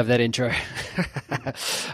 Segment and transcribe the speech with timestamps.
[0.00, 0.48] Love that intro.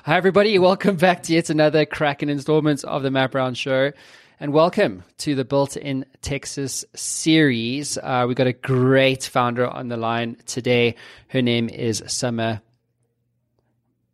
[0.05, 0.61] Hi, everybody.
[0.61, 3.91] Welcome back to yet another cracking installment of the Matt Brown Show.
[4.39, 7.99] And welcome to the Built in Texas series.
[7.99, 10.95] Uh, we got a great founder on the line today.
[11.27, 12.61] Her name is Somer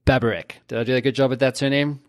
[0.07, 0.53] Baburek.
[0.69, 2.01] Did I do a good job with that surname?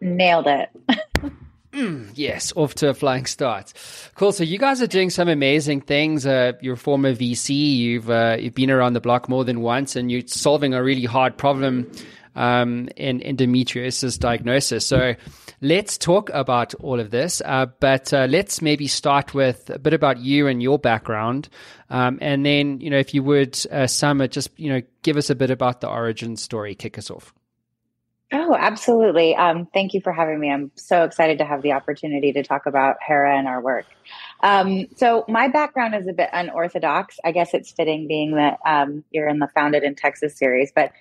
[0.00, 0.70] Nailed it.
[1.72, 3.72] Mm, yes, off to a flying start.
[4.14, 4.32] Cool.
[4.32, 6.26] So you guys are doing some amazing things.
[6.26, 7.76] Uh, you're a former VC.
[7.76, 11.04] You've uh, you've been around the block more than once, and you're solving a really
[11.04, 11.90] hard problem
[12.34, 14.84] um, in endometriosis diagnosis.
[14.84, 15.14] So
[15.60, 17.40] let's talk about all of this.
[17.44, 21.48] Uh, but uh, let's maybe start with a bit about you and your background,
[21.88, 25.30] um, and then you know if you would, uh, Somer, just you know give us
[25.30, 26.74] a bit about the origin story.
[26.74, 27.32] Kick us off.
[28.32, 29.34] Oh, absolutely.
[29.34, 30.50] Um, thank you for having me.
[30.52, 33.86] I'm so excited to have the opportunity to talk about Hera and our work.
[34.42, 37.18] Um, so, my background is a bit unorthodox.
[37.24, 40.92] I guess it's fitting being that um, you're in the Founded in Texas series, but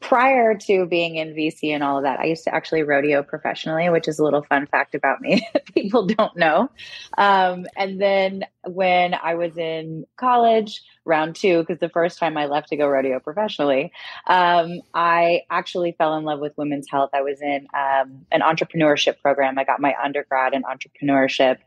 [0.00, 3.90] prior to being in VC and all of that, I used to actually rodeo professionally,
[3.90, 6.70] which is a little fun fact about me people don't know.
[7.16, 12.46] Um, and then when I was in college, round two, because the first time I
[12.46, 13.92] left to go rodeo professionally,
[14.26, 17.10] um, I actually fell in love with women's health.
[17.12, 19.58] I was in um, an entrepreneurship program.
[19.58, 21.58] I got my undergrad in entrepreneurship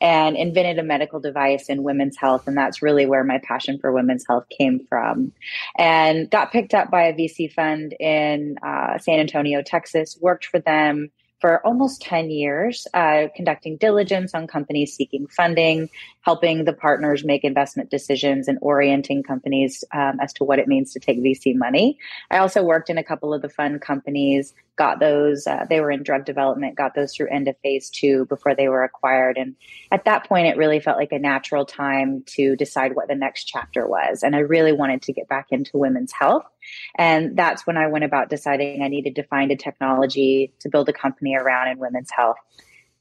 [0.00, 2.46] and invented a medical device in women's health.
[2.46, 5.32] And that's really where my passion for women's health came from.
[5.78, 10.58] And got picked up by a VC fund in uh, San Antonio, Texas, worked for
[10.58, 11.10] them
[11.40, 15.88] for almost 10 years, uh, conducting diligence on companies seeking funding,
[16.28, 20.92] helping the partners make investment decisions, and orienting companies um, as to what it means
[20.92, 21.98] to take VC money.
[22.30, 25.90] I also worked in a couple of the fund companies, got those, uh, they were
[25.90, 29.38] in drug development, got those through end of phase two before they were acquired.
[29.38, 29.56] And
[29.90, 33.44] at that point, it really felt like a natural time to decide what the next
[33.44, 34.22] chapter was.
[34.22, 36.44] And I really wanted to get back into women's health.
[36.98, 40.90] And that's when I went about deciding I needed to find a technology to build
[40.90, 42.36] a company around in women's health.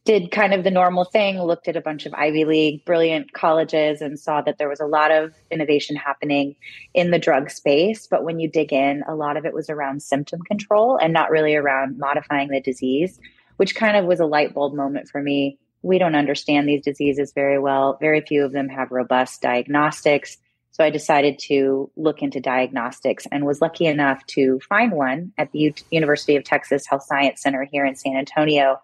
[0.08, 4.00] Did kind of the normal thing, looked at a bunch of Ivy League brilliant colleges
[4.00, 6.56] and saw that there was a lot of innovation happening
[6.94, 8.08] in the drug space.
[8.08, 11.30] But when you dig in, a lot of it was around symptom control and not
[11.30, 13.20] really around modifying the disease,
[13.58, 15.60] which kind of was a light bulb moment for me.
[15.82, 17.98] We don't understand these diseases very well.
[18.00, 20.38] Very few of them have robust diagnostics
[20.78, 25.52] so I decided to look into diagnostics and was lucky enough to find one at
[25.52, 28.80] the U- University of Texas Health Science Center here in San Antonio.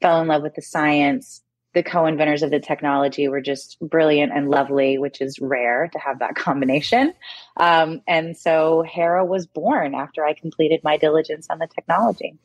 [0.00, 1.42] Fell in love with the science.
[1.74, 5.98] The co inventors of the technology were just brilliant and lovely, which is rare to
[5.98, 7.14] have that combination.
[7.56, 12.38] Um, and so Hera was born after I completed my diligence on the technology.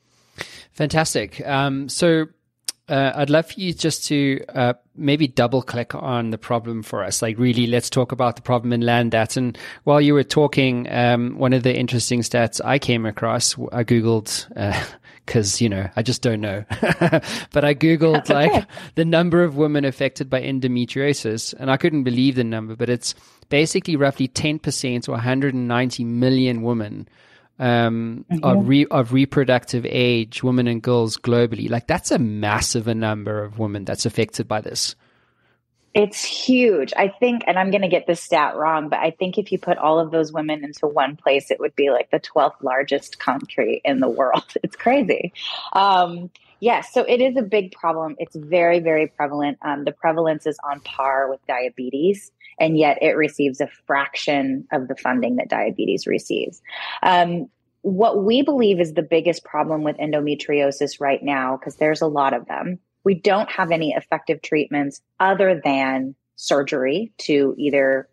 [0.74, 1.46] Fantastic.
[1.46, 2.28] Um, so
[2.94, 7.04] uh, I'd love for you just to uh, maybe double click on the problem for
[7.04, 7.24] us.
[7.24, 9.36] Like, really, let's talk about the problem in land that.
[9.36, 13.84] And while you were talking, um, one of the interesting stats I came across, I
[13.84, 14.48] Googled,
[15.26, 16.66] because, uh, you know, I just don't know.
[17.52, 18.34] but I Googled, okay.
[18.52, 22.92] like, the number of women affected by endometriosis, and I couldn't believe the number, but
[22.92, 23.16] it's
[23.50, 27.08] basically roughly 10% or 190 million women
[27.64, 28.44] um, mm-hmm.
[28.44, 31.70] of re- of reproductive age, women and girls globally.
[31.70, 34.96] Like that's a massive number of women that's affected by this.
[35.94, 36.92] It's huge.
[36.98, 39.60] I think, and I'm going to get this stat wrong, but I think if you
[39.60, 43.20] put all of those women into one place, it would be like the 12th largest
[43.20, 44.44] country in the world.
[44.64, 45.34] It's crazy.
[45.72, 48.16] Um, yes, so it is a big problem.
[48.18, 49.60] It's very, very prevalent.
[49.62, 54.88] Um, the prevalence is on par with diabetes and yet it receives a fraction of
[54.88, 56.62] the funding that diabetes receives.
[57.02, 57.48] Um,
[57.82, 62.34] what we believe is the biggest problem with endometriosis right now, because there's a lot
[62.34, 68.08] of them, we don't have any effective treatments other than surgery to either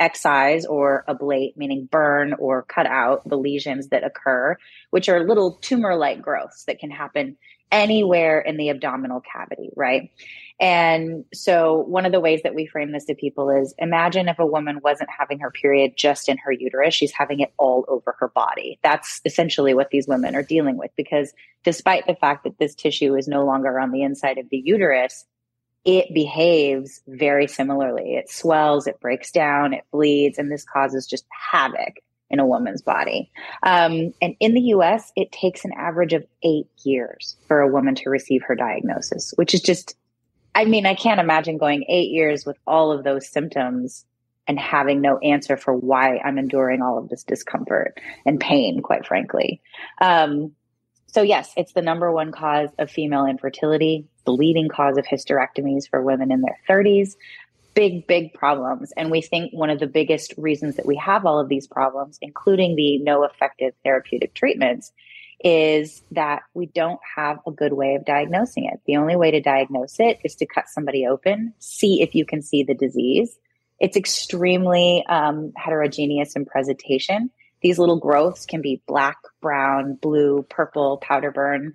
[0.00, 4.56] excise or ablate, meaning burn or cut out the lesions that occur,
[4.90, 7.36] which are little tumor like growths that can happen
[7.70, 10.10] anywhere in the abdominal cavity, right?
[10.60, 14.40] And so, one of the ways that we frame this to people is imagine if
[14.40, 18.16] a woman wasn't having her period just in her uterus, she's having it all over
[18.18, 18.78] her body.
[18.82, 21.32] That's essentially what these women are dealing with because
[21.64, 25.24] despite the fact that this tissue is no longer on the inside of the uterus,
[25.84, 28.16] it behaves very similarly.
[28.16, 31.98] It swells, it breaks down, it bleeds, and this causes just havoc
[32.30, 33.30] in a woman's body.
[33.62, 37.94] Um, and in the US, it takes an average of eight years for a woman
[37.94, 39.96] to receive her diagnosis, which is just
[40.58, 44.04] I mean, I can't imagine going eight years with all of those symptoms
[44.48, 49.06] and having no answer for why I'm enduring all of this discomfort and pain, quite
[49.06, 49.60] frankly.
[50.00, 50.56] Um,
[51.06, 55.88] so, yes, it's the number one cause of female infertility, the leading cause of hysterectomies
[55.88, 57.14] for women in their 30s.
[57.74, 58.92] big, big problems.
[58.96, 62.18] And we think one of the biggest reasons that we have all of these problems,
[62.20, 64.90] including the no effective therapeutic treatments,
[65.44, 68.80] is that we don't have a good way of diagnosing it.
[68.86, 72.42] The only way to diagnose it is to cut somebody open, see if you can
[72.42, 73.38] see the disease.
[73.78, 77.30] It's extremely um, heterogeneous in presentation.
[77.62, 81.74] These little growths can be black, brown, blue, purple, powder burn.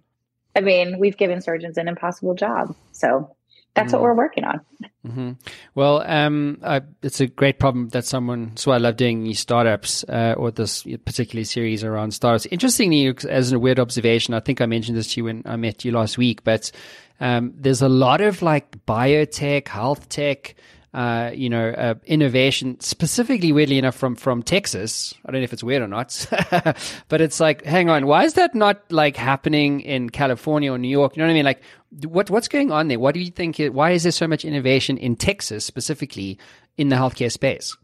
[0.55, 2.75] I mean, we've given surgeons an impossible job.
[2.91, 3.35] So
[3.75, 3.93] that's mm.
[3.93, 4.61] what we're working on.
[5.05, 5.31] Mm-hmm.
[5.75, 8.55] Well, um, uh, it's a great problem that someone.
[8.55, 12.45] So I love doing these startups uh, or this particular series around startups.
[12.47, 15.83] Interestingly, as a weird observation, I think I mentioned this to you when I met
[15.83, 16.71] you last week, but
[17.19, 20.55] um, there's a lot of like biotech, health tech
[20.93, 25.13] uh, you know, uh, innovation, specifically weirdly enough from from Texas.
[25.25, 26.25] I don't know if it's weird or not,
[27.09, 30.87] but it's like, hang on, why is that not like happening in California or New
[30.87, 31.15] York?
[31.15, 31.45] You know what I mean?
[31.45, 31.63] Like,
[32.05, 32.99] what what's going on there?
[32.99, 33.57] What do you think?
[33.57, 36.37] Why is there so much innovation in Texas specifically
[36.77, 37.75] in the healthcare space?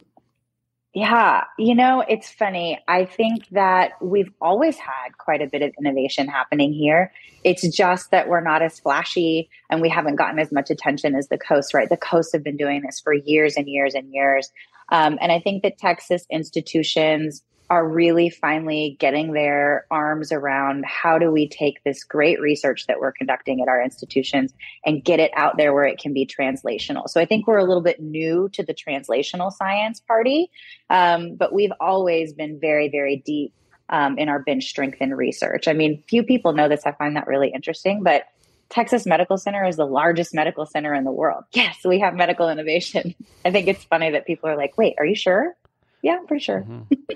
[1.00, 2.78] Yeah, you know, it's funny.
[2.90, 7.14] I think that we've always had quite a bit of innovation happening here.
[7.46, 11.30] It's just that we're not as flashy and we haven't gotten as much attention as
[11.30, 11.88] the coast, right?
[11.88, 14.52] The coasts have been doing this for years and years and years.
[14.90, 21.20] Um, and I think that Texas institutions are really finally getting their arms around how
[21.20, 24.54] do we take this great research that we're conducting at our institutions
[24.86, 27.08] and get it out there where it can be translational.
[27.08, 30.50] So I think we're a little bit new to the translational science party,
[30.90, 33.54] um, but we've always been very, very deep
[33.90, 35.68] um, in our bench strength and research.
[35.68, 36.82] I mean, few people know this.
[36.86, 38.24] I find that really interesting, but
[38.70, 41.44] Texas Medical Center is the largest medical center in the world.
[41.54, 43.16] Yes, we have medical innovation.
[43.46, 45.56] I think it's funny that people are like, wait, are you sure?
[46.02, 46.62] Yeah, I'm pretty sure.
[46.62, 47.14] Mm-hmm.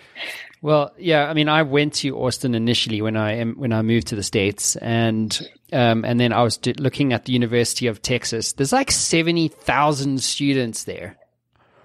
[0.61, 1.29] well, yeah.
[1.29, 4.75] I mean, I went to Austin initially when I when I moved to the states,
[4.75, 5.37] and
[5.71, 8.53] um, and then I was looking at the University of Texas.
[8.53, 11.17] There's like seventy thousand students there.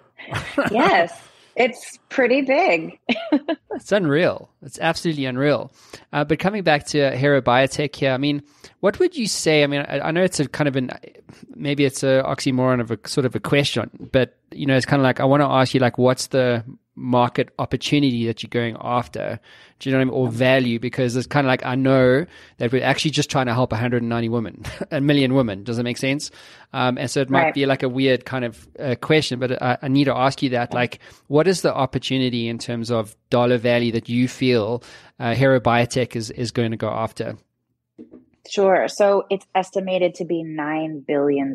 [0.71, 1.13] yes,
[1.55, 2.99] it's pretty big.
[3.75, 4.51] it's unreal.
[4.63, 5.73] It's absolutely unreal.
[6.13, 8.43] Uh, but coming back to Hera Biotech here, I mean,
[8.81, 9.63] what would you say?
[9.63, 10.91] I mean, I, I know it's a kind of an
[11.55, 15.01] maybe it's a oxymoron of a sort of a question, but you know, it's kind
[15.01, 16.65] of like I want to ask you, like, what's the
[16.99, 19.39] market opportunity that you're going after.
[19.79, 20.15] Do you know what I mean?
[20.15, 22.27] Or value because it's kind of like I know
[22.59, 25.63] that we're actually just trying to help 190 women, a million women.
[25.65, 26.31] Does that make sense?
[26.73, 27.55] Um, and so it might right.
[27.55, 30.51] be like a weird kind of uh, question, but I, I, need to ask you
[30.51, 30.75] that.
[30.75, 30.99] Like,
[31.29, 34.83] what is the opportunity in terms of dollar value that you feel
[35.19, 37.39] uh, Hera Biotech is, is going to go after?
[38.49, 38.89] Sure.
[38.89, 41.55] So it's estimated to be $9 billion.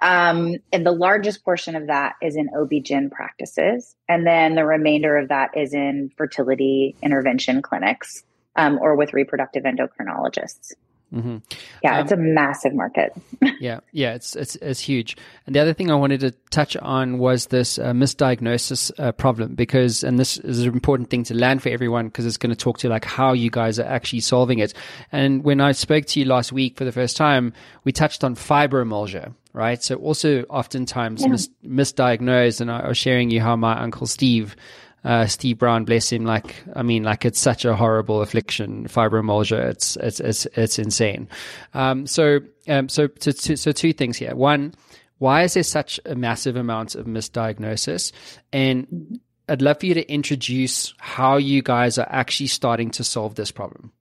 [0.00, 3.94] Um, and the largest portion of that is in OB-GYN practices.
[4.08, 8.22] And then the remainder of that is in fertility intervention clinics
[8.56, 10.72] um, or with reproductive endocrinologists.
[11.14, 11.38] Mm-hmm.
[11.82, 13.12] Yeah, um, it's a massive market.
[13.60, 15.16] yeah, yeah, it's it's it's huge.
[15.44, 19.56] And the other thing I wanted to touch on was this uh, misdiagnosis uh, problem
[19.56, 22.56] because, and this is an important thing to land for everyone because it's going to
[22.56, 24.72] talk to like how you guys are actually solving it.
[25.10, 28.36] And when I spoke to you last week for the first time, we touched on
[28.36, 29.82] fibromyalgia, right?
[29.82, 31.28] So also oftentimes yeah.
[31.28, 32.60] mis- misdiagnosed.
[32.60, 34.56] And I was sharing you how my uncle Steve
[35.04, 36.24] uh, Steve Brown, bless him.
[36.24, 39.70] Like, I mean, like it's such a horrible affliction, fibromyalgia.
[39.70, 41.28] It's it's it's it's insane.
[41.74, 44.34] Um, so um, so so, so two things here.
[44.34, 44.74] One,
[45.18, 48.12] why is there such a massive amount of misdiagnosis?
[48.52, 53.34] And I'd love for you to introduce how you guys are actually starting to solve
[53.36, 53.92] this problem.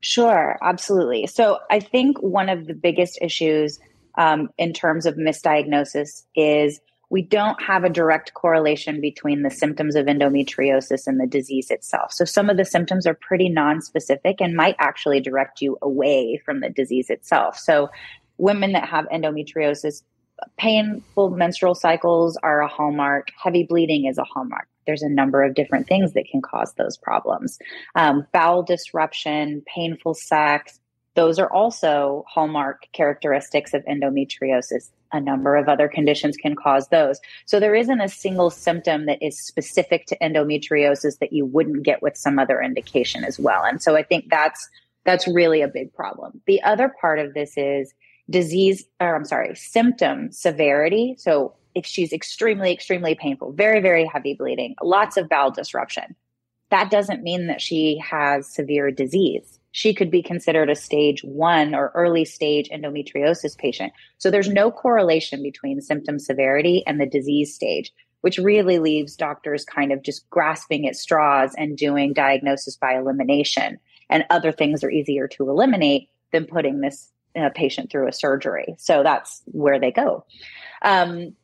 [0.00, 1.26] Sure, absolutely.
[1.26, 3.78] So I think one of the biggest issues
[4.16, 6.80] um, in terms of misdiagnosis is
[7.12, 12.10] we don't have a direct correlation between the symptoms of endometriosis and the disease itself.
[12.10, 16.60] So some of the symptoms are pretty non-specific and might actually direct you away from
[16.60, 17.58] the disease itself.
[17.58, 17.90] So
[18.38, 20.02] women that have endometriosis,
[20.56, 23.28] painful menstrual cycles are a hallmark.
[23.36, 24.66] Heavy bleeding is a hallmark.
[24.86, 27.58] There's a number of different things that can cause those problems.
[27.94, 30.80] Um, bowel disruption, painful sex,
[31.14, 34.90] those are also hallmark characteristics of endometriosis.
[35.12, 37.20] A number of other conditions can cause those.
[37.44, 42.00] So there isn't a single symptom that is specific to endometriosis that you wouldn't get
[42.00, 43.62] with some other indication as well.
[43.62, 44.68] And so I think that's
[45.04, 46.40] that's really a big problem.
[46.46, 47.92] The other part of this is
[48.30, 51.16] disease or I'm sorry, symptom severity.
[51.18, 56.16] So if she's extremely extremely painful, very very heavy bleeding, lots of bowel disruption,
[56.70, 61.74] that doesn't mean that she has severe disease she could be considered a stage one
[61.74, 63.92] or early stage endometriosis patient.
[64.18, 69.64] So there's no correlation between symptom severity and the disease stage, which really leaves doctors
[69.64, 73.78] kind of just grasping at straws and doing diagnosis by elimination.
[74.08, 78.74] And other things are easier to eliminate than putting this uh, patient through a surgery.
[78.78, 80.26] So that's where they go.
[80.82, 81.34] Um,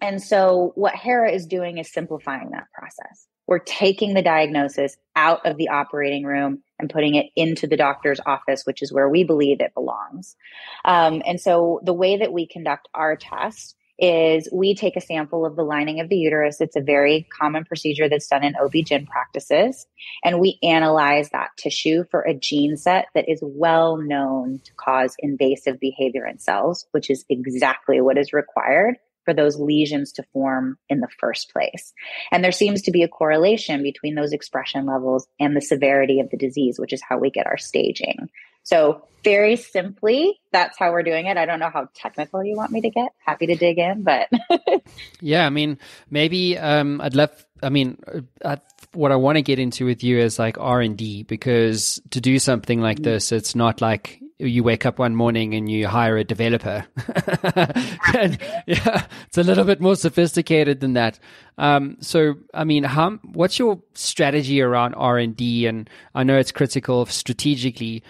[0.00, 3.28] and so what Hera is doing is simplifying that process.
[3.46, 8.20] We're taking the diagnosis out of the operating room and putting it into the doctor's
[8.26, 10.36] office, which is where we believe it belongs.
[10.84, 15.46] Um, and so the way that we conduct our test is we take a sample
[15.46, 16.60] of the lining of the uterus.
[16.60, 19.86] It's a very common procedure that's done in OB-GYN practices.
[20.22, 25.16] And we analyze that tissue for a gene set that is well known to cause
[25.18, 30.78] invasive behavior in cells, which is exactly what is required for those lesions to form
[30.88, 31.92] in the first place.
[32.32, 36.30] And there seems to be a correlation between those expression levels and the severity of
[36.30, 38.30] the disease, which is how we get our staging.
[38.62, 41.36] So, very simply, that's how we're doing it.
[41.36, 43.10] I don't know how technical you want me to get.
[43.18, 44.28] Happy to dig in, but
[45.20, 45.78] yeah, I mean,
[46.10, 47.44] maybe um, I'd love.
[47.60, 47.98] I mean,
[48.44, 48.56] uh,
[48.92, 52.20] what I want to get into with you is like R and D because to
[52.20, 53.04] do something like mm.
[53.04, 56.84] this, it's not like you wake up one morning and you hire a developer.
[58.14, 61.18] and, yeah, it's a little bit more sophisticated than that.
[61.58, 65.66] Um, so, I mean, how, what's your strategy around R and D?
[65.66, 68.02] And I know it's critical strategically,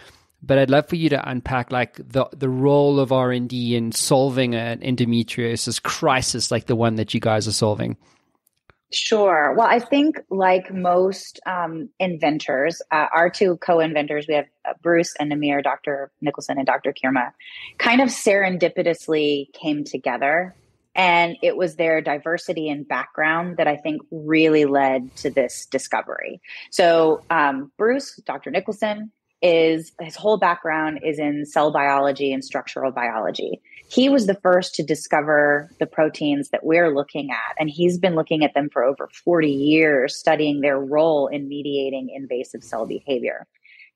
[0.43, 3.77] but I'd love for you to unpack like the the role of R and D
[3.77, 7.97] in solving an endometriosis crisis like the one that you guys are solving.
[8.93, 9.53] Sure.
[9.57, 15.15] Well, I think like most um, inventors, uh, our two co-inventors, we have uh, Bruce
[15.19, 16.13] and Nameer, Dr.
[16.21, 16.95] Nicholson and Dr.
[16.95, 17.33] Kirma,
[17.79, 20.55] kind of serendipitously came together.
[20.95, 26.41] And it was their diversity and background that I think really led to this discovery.
[26.71, 28.51] So, um, Bruce, Dr.
[28.51, 29.11] Nicholson,
[29.43, 33.61] is his whole background is in cell biology and structural biology.
[33.89, 38.15] He was the first to discover the proteins that we're looking at, and he's been
[38.15, 43.47] looking at them for over 40 years, studying their role in mediating invasive cell behavior.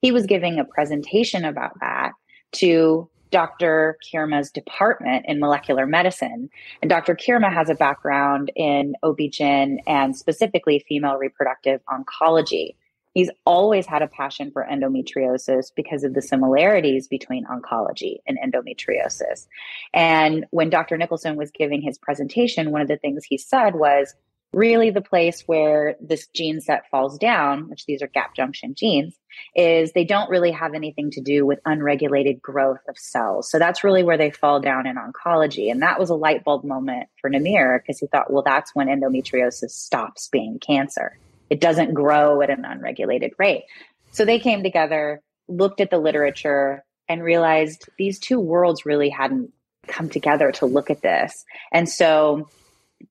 [0.01, 2.13] He was giving a presentation about that
[2.53, 3.97] to Dr.
[4.13, 6.51] Kirma's department in molecular medicine.
[6.83, 7.15] And Dr.
[7.15, 12.75] Kirma has a background in OB-GYN and specifically female reproductive oncology.
[13.12, 19.47] He's always had a passion for endometriosis because of the similarities between oncology and endometriosis.
[19.93, 20.97] And when Dr.
[20.97, 24.14] Nicholson was giving his presentation, one of the things he said was
[24.52, 29.14] really the place where this gene set falls down, which these are gap junction genes,
[29.55, 33.49] is they don't really have anything to do with unregulated growth of cells.
[33.49, 35.71] So that's really where they fall down in oncology.
[35.71, 38.88] And that was a light bulb moment for Nameer because he thought, well, that's when
[38.88, 41.17] endometriosis stops being cancer.
[41.50, 43.64] It doesn't grow at an unregulated rate.
[44.12, 49.52] So they came together, looked at the literature, and realized these two worlds really hadn't
[49.88, 51.45] come together to look at this.
[51.73, 52.49] And so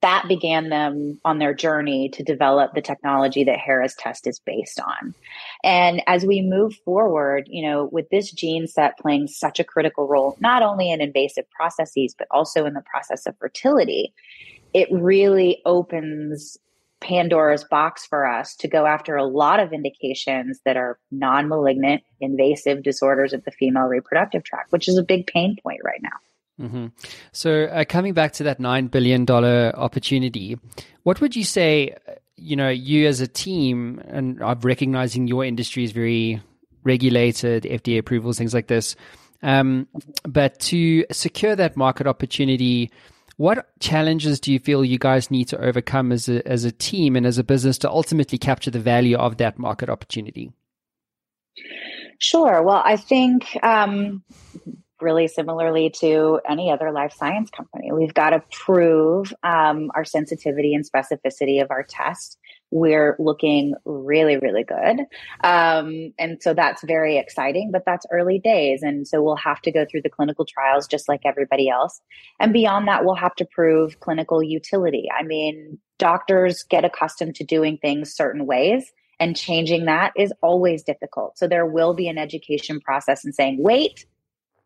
[0.01, 4.79] that began them on their journey to develop the technology that Hera's test is based
[4.79, 5.15] on.
[5.63, 10.07] And as we move forward, you know, with this gene set playing such a critical
[10.07, 14.13] role, not only in invasive processes, but also in the process of fertility,
[14.73, 16.57] it really opens
[17.01, 22.03] Pandora's box for us to go after a lot of indications that are non malignant,
[22.19, 26.65] invasive disorders of the female reproductive tract, which is a big pain point right now.
[26.65, 26.87] Mm-hmm.
[27.31, 30.59] So, uh, coming back to that $9 billion opportunity,
[31.03, 31.95] what would you say,
[32.35, 36.41] you know, you as a team, and I'm recognizing your industry is very
[36.83, 38.97] regulated, FDA approvals, things like this,
[39.41, 39.87] um,
[40.23, 42.91] but to secure that market opportunity,
[43.39, 47.15] what challenges do you feel you guys need to overcome as a, as a team
[47.15, 50.51] and as a business to ultimately capture the value of that market opportunity?
[52.17, 52.61] Sure.
[52.61, 54.23] Well, I think um,
[54.99, 60.73] really similarly to any other life science company, we've got to prove um, our sensitivity
[60.73, 62.37] and specificity of our test
[62.71, 65.05] we're looking really, really good.
[65.43, 68.83] Um, and so that's very exciting, but that's early days.
[68.83, 72.01] And so we'll have to go through the clinical trials just like everybody else.
[72.39, 75.07] And beyond that, we'll have to prove clinical utility.
[75.17, 78.91] I mean, doctors get accustomed to doing things certain ways.
[79.21, 81.37] And changing that is always difficult.
[81.37, 84.05] So there will be an education process and saying, wait,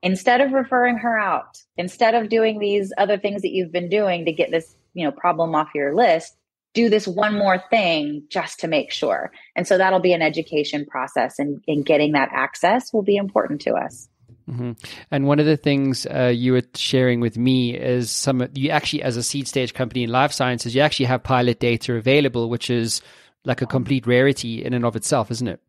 [0.03, 4.25] instead of referring her out, instead of doing these other things that you've been doing
[4.25, 6.37] to get this, you know, problem off your list,
[6.73, 9.31] do this one more thing just to make sure.
[9.55, 13.61] And so that'll be an education process, and, and getting that access will be important
[13.61, 14.09] to us.
[14.49, 14.71] Mm-hmm.
[15.09, 19.01] And one of the things uh, you were sharing with me is some you actually,
[19.03, 22.69] as a seed stage company in life sciences, you actually have pilot data available, which
[22.69, 23.01] is
[23.45, 25.61] like a complete rarity in and of itself, isn't it?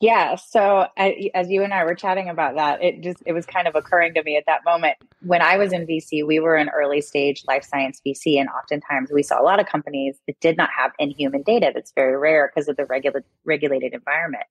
[0.00, 0.36] Yeah.
[0.36, 3.74] So as you and I were chatting about that, it just it was kind of
[3.74, 4.96] occurring to me at that moment.
[5.22, 9.10] When I was in VC, we were an early stage life science VC, and oftentimes
[9.10, 11.72] we saw a lot of companies that did not have in human data.
[11.74, 14.44] That's very rare because of the regula- regulated environment.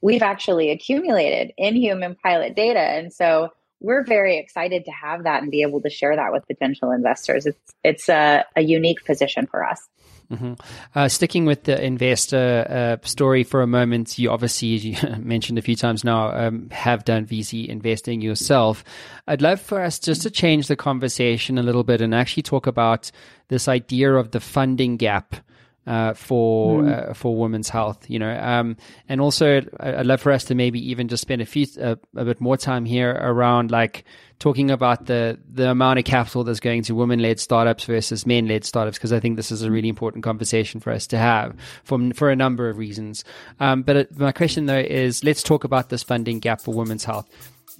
[0.00, 5.42] We've actually accumulated in human pilot data, and so we're very excited to have that
[5.42, 7.46] and be able to share that with potential investors.
[7.46, 9.86] It's it's a, a unique position for us.
[10.30, 10.54] Mm-hmm.
[10.94, 15.58] Uh, sticking with the investor uh, story for a moment, you obviously, as you mentioned
[15.58, 18.82] a few times now, um, have done VC investing yourself.
[19.26, 22.66] I'd love for us just to change the conversation a little bit and actually talk
[22.66, 23.10] about
[23.48, 25.36] this idea of the funding gap
[25.86, 27.10] uh, for mm.
[27.10, 28.08] uh, for women's health.
[28.08, 28.76] You know, um,
[29.08, 32.24] and also I'd love for us to maybe even just spend a few uh, a
[32.24, 34.04] bit more time here around like
[34.38, 38.46] talking about the the amount of capital that's going to women led startups versus men
[38.48, 41.56] led startups because I think this is a really important conversation for us to have
[41.84, 43.24] for for a number of reasons.
[43.60, 47.04] Um, but uh, my question though is, let's talk about this funding gap for women's
[47.04, 47.28] health.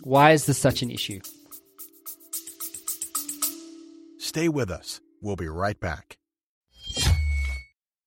[0.03, 1.21] Why is this such an issue?
[4.19, 5.01] Stay with us.
[5.23, 6.19] We'll be right back.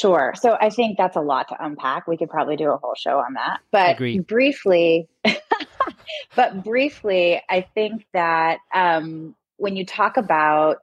[0.00, 0.32] Sure.
[0.40, 2.08] So I think that's a lot to unpack.
[2.08, 3.60] We could probably do a whole show on that.
[3.70, 4.26] But Agreed.
[4.26, 5.08] briefly,
[6.36, 10.78] but briefly, I think that um, when you talk about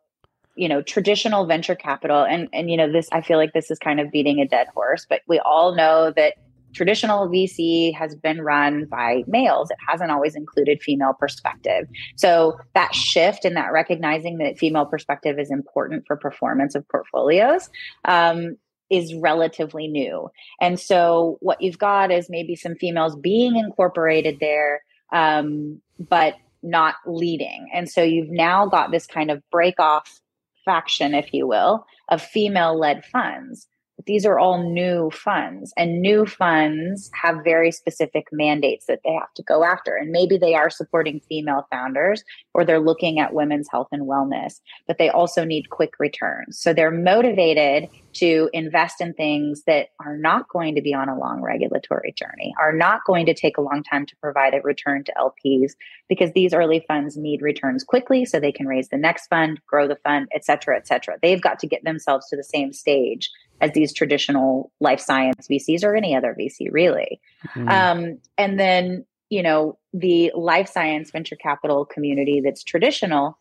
[0.56, 3.78] you know traditional venture capital and and you know this i feel like this is
[3.78, 6.34] kind of beating a dead horse but we all know that
[6.74, 12.96] traditional vc has been run by males it hasn't always included female perspective so that
[12.96, 17.70] shift and that recognizing that female perspective is important for performance of portfolios
[18.06, 18.58] um,
[18.90, 20.30] is relatively new.
[20.62, 26.96] And so what you've got is maybe some females being incorporated there, um, but not
[27.06, 27.70] leading.
[27.74, 30.20] And so you've now got this kind of break off
[30.66, 36.02] faction, if you will, of female led funds But these are all new funds and
[36.02, 40.54] new funds have very specific mandates that they have to go after and maybe they
[40.56, 42.24] are supporting female founders
[42.54, 46.74] or they're looking at women's health and wellness but they also need quick returns so
[46.74, 51.42] they're motivated to invest in things that are not going to be on a long
[51.42, 55.14] regulatory journey are not going to take a long time to provide a return to
[55.18, 55.74] lps
[56.10, 59.88] because these early funds need returns quickly so they can raise the next fund grow
[59.88, 63.32] the fund et cetera et cetera they've got to get themselves to the same stage
[63.62, 67.20] as these traditional life science VCs or any other VC, really.
[67.48, 67.70] Mm-hmm.
[67.70, 73.38] Um, and then, you know, the life science venture capital community that's traditional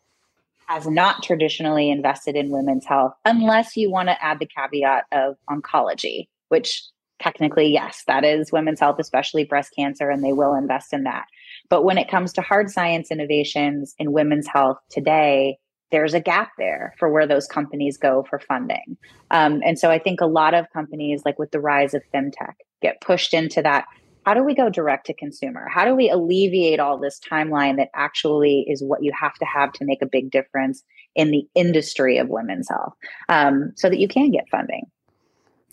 [0.67, 5.35] has not traditionally invested in women's health unless you want to add the caveat of
[5.49, 6.83] oncology, which
[7.19, 11.25] technically, yes, that is women's health, especially breast cancer, and they will invest in that.
[11.69, 15.57] But when it comes to hard science innovations in women's health today,
[15.91, 18.97] there's a gap there for where those companies go for funding.
[19.31, 22.55] Um, and so I think a lot of companies, like with the rise of femtech,
[22.81, 23.85] get pushed into that.
[24.27, 25.69] How do we go direct to consumer?
[25.73, 29.71] How do we alleviate all this timeline that actually is what you have to have
[29.71, 30.83] to make a big difference
[31.15, 32.93] in the industry of women's health
[33.29, 34.83] um, so that you can get funding?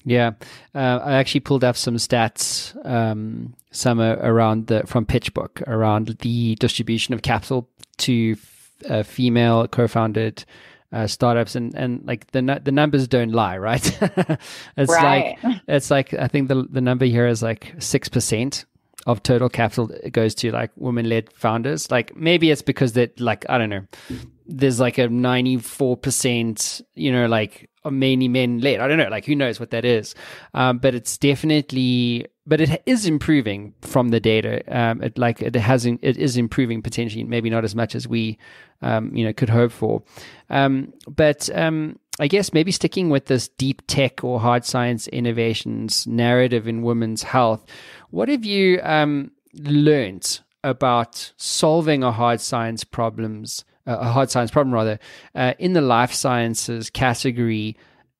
[0.04, 0.34] Yeah,
[0.72, 6.18] uh, I actually pulled up some stats, um, some uh, around the from PitchBook around
[6.20, 8.36] the distribution of capital to
[8.88, 10.44] uh, female co-founded
[10.94, 13.84] uh, startups and and like the the numbers don't lie right
[14.76, 15.36] it's right.
[15.42, 18.64] like it's like i think the the number here is like 6%
[19.06, 23.44] of total capital goes to like women led founders like maybe it's because that like
[23.48, 23.82] i don't know
[24.46, 29.34] there's like a 94% you know like mainly men led i don't know like who
[29.34, 30.14] knows what that is
[30.54, 34.62] um, but it's definitely but it is improving from the data.
[34.68, 38.38] Um, it like it has it is improving potentially, maybe not as much as we
[38.82, 40.02] um, you know could hope for.
[40.50, 46.06] Um, but um, I guess maybe sticking with this deep tech or hard science innovations
[46.06, 47.64] narrative in women's health,
[48.10, 54.72] what have you um, learned about solving a hard science problems, a hard science problem
[54.72, 54.98] rather,
[55.34, 57.76] uh, in the life sciences category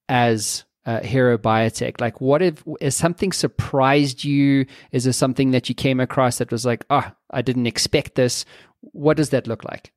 [0.09, 1.99] as uh, Hera Biotech?
[1.99, 4.65] Like, what if is something surprised you?
[4.91, 8.45] Is there something that you came across that was like, oh, I didn't expect this?
[8.91, 9.91] what does that look like?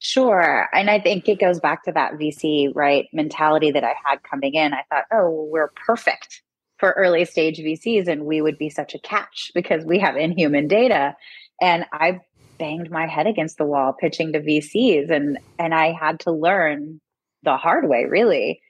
[0.00, 0.68] Sure.
[0.72, 4.54] And I think it goes back to that VC, right, mentality that I had coming
[4.54, 4.74] in.
[4.74, 6.42] I thought, oh, we're perfect
[6.78, 10.68] for early stage VCs and we would be such a catch because we have inhuman
[10.68, 11.16] data.
[11.60, 12.20] And I
[12.58, 17.00] banged my head against the wall pitching to VCs and and I had to learn
[17.42, 18.60] the hard way, really.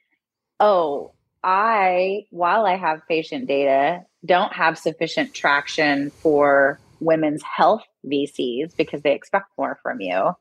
[0.61, 8.77] Oh, I, while I have patient data, don't have sufficient traction for women's health VCs
[8.77, 10.33] because they expect more from you.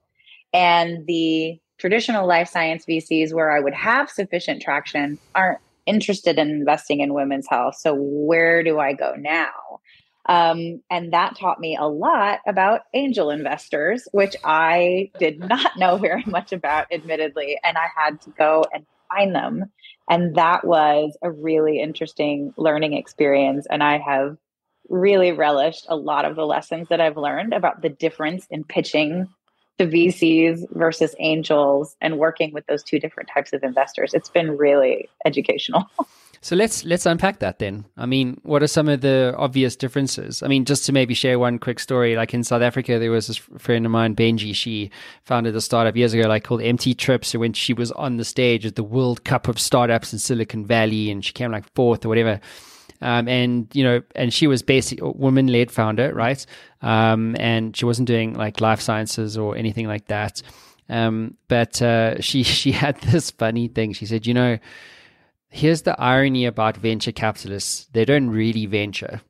[0.54, 6.50] And the traditional life science VCs, where I would have sufficient traction, aren't interested in
[6.50, 7.76] investing in women's health.
[7.76, 9.82] So, where do I go now?
[10.26, 15.98] Um, and that taught me a lot about angel investors, which I did not know
[15.98, 17.60] very much about, admittedly.
[17.64, 19.66] And I had to go and find them.
[20.10, 23.68] And that was a really interesting learning experience.
[23.70, 24.38] And I have
[24.90, 29.30] really relished a lot of the lessons that I've learned about the difference in pitching
[29.78, 34.14] the VCs versus angels and working with those two different types of investors.
[34.14, 35.86] It's been really educational.
[36.44, 37.86] So let's let's unpack that then.
[37.96, 40.44] I mean, what are some of the obvious differences?
[40.44, 42.18] I mean, just to maybe share one quick story.
[42.18, 44.54] Like in South Africa, there was this friend of mine, Benji.
[44.54, 44.92] She
[45.24, 47.30] founded a startup years ago, like called Empty Trips.
[47.30, 50.66] So when she was on the stage at the World Cup of Startups in Silicon
[50.66, 52.42] Valley, and she came like fourth or whatever.
[53.00, 56.46] Um, and you know, and she was basically a woman-led founder, right?
[56.82, 60.42] Um, and she wasn't doing like life sciences or anything like that.
[60.90, 63.94] Um, but uh, she she had this funny thing.
[63.94, 64.58] She said, you know
[65.54, 69.22] here's the irony about venture capitalists they don't really venture.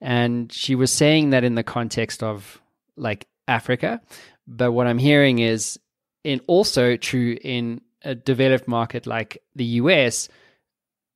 [0.00, 2.60] And she was saying that in the context of
[2.96, 4.00] like Africa.
[4.46, 5.78] But what I'm hearing is
[6.24, 10.28] in also true in a developed market like the US,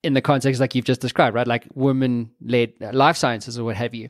[0.07, 1.47] in the context like you've just described, right?
[1.47, 4.09] Like women led life sciences or what have you.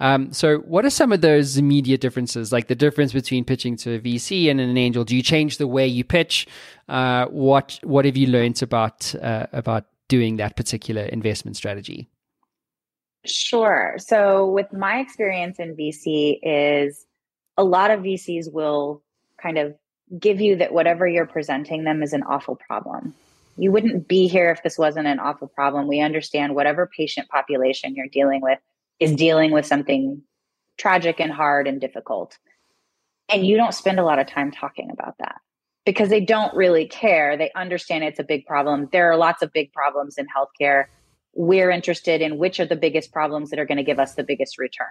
[0.00, 2.52] Um, so, what are some of those immediate differences?
[2.52, 5.04] Like the difference between pitching to a VC and an angel?
[5.04, 6.46] Do you change the way you pitch?
[6.88, 12.10] Uh, what What have you learned about uh, about doing that particular investment strategy?
[13.24, 13.94] Sure.
[13.98, 17.06] So, with my experience in VC, is
[17.56, 19.02] a lot of VCs will
[19.40, 19.74] kind of
[20.18, 23.14] give you that whatever you're presenting them is an awful problem
[23.56, 25.88] you wouldn't be here if this wasn't an awful problem.
[25.88, 28.58] We understand whatever patient population you're dealing with
[29.00, 30.22] is dealing with something
[30.78, 32.38] tragic and hard and difficult.
[33.28, 35.36] And you don't spend a lot of time talking about that
[35.84, 37.36] because they don't really care.
[37.36, 38.88] They understand it's a big problem.
[38.92, 40.84] There are lots of big problems in healthcare.
[41.34, 44.24] We're interested in which are the biggest problems that are going to give us the
[44.24, 44.86] biggest return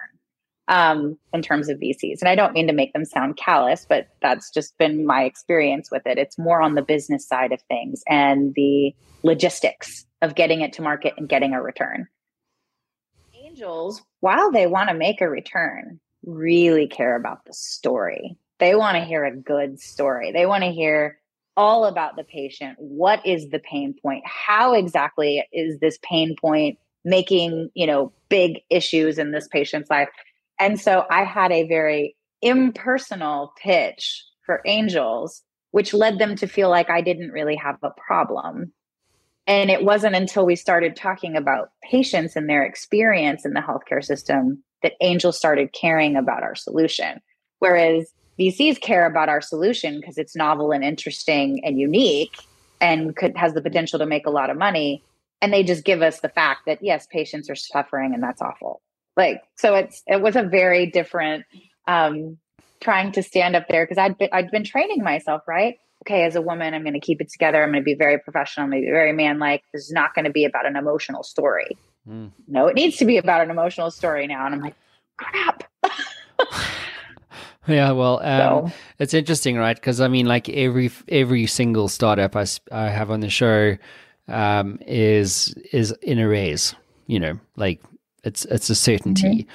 [0.68, 2.20] um, in terms of VCs.
[2.20, 5.90] And I don't mean to make them sound callous, but that's just been my experience
[5.90, 6.18] with it.
[6.18, 10.82] It's more on the business side of things and the logistics of getting it to
[10.82, 12.08] market and getting a return.
[13.34, 18.36] Angels, while they want to make a return, really care about the story.
[18.58, 20.32] They want to hear a good story.
[20.32, 21.18] They want to hear
[21.56, 22.76] all about the patient.
[22.78, 24.24] What is the pain point?
[24.26, 30.08] How exactly is this pain point making, you know, big issues in this patient's life?
[30.58, 36.70] And so I had a very impersonal pitch for angels, which led them to feel
[36.70, 38.72] like I didn't really have a problem.
[39.46, 44.04] And it wasn't until we started talking about patients and their experience in the healthcare
[44.04, 47.20] system that angels started caring about our solution.
[47.58, 52.36] Whereas VCs care about our solution because it's novel and interesting and unique
[52.80, 55.02] and could has the potential to make a lot of money.
[55.40, 58.82] And they just give us the fact that yes, patients are suffering and that's awful.
[59.16, 61.44] Like, so it's, it was a very different,
[61.86, 62.38] um,
[62.80, 65.78] trying to stand up there because I'd been, I'd been training myself, right?
[66.04, 67.62] Okay, as a woman, I'm going to keep it together.
[67.62, 68.64] I'm going to be very professional.
[68.64, 69.62] I'm going to be very man like.
[69.72, 71.76] This is not going to be about an emotional story.
[72.08, 72.30] Mm.
[72.46, 74.46] No, it needs to be about an emotional story now.
[74.46, 74.74] And I'm like,
[75.16, 75.64] crap.
[77.66, 78.76] Yeah, well, um, so.
[78.98, 79.76] it's interesting, right?
[79.76, 83.76] Because I mean, like every every single startup I, I have on the show
[84.28, 86.74] um, is is in a raise.
[87.06, 87.80] You know, like
[88.26, 89.46] it's it's a certainty.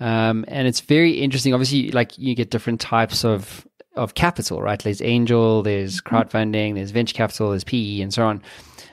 [0.00, 0.04] Mm-hmm.
[0.04, 1.54] Um, and it's very interesting.
[1.54, 4.82] Obviously, like you get different types of of capital, right?
[4.82, 6.16] There's angel, there's mm-hmm.
[6.16, 8.42] crowdfunding, there's venture capital, there's PE, and so on.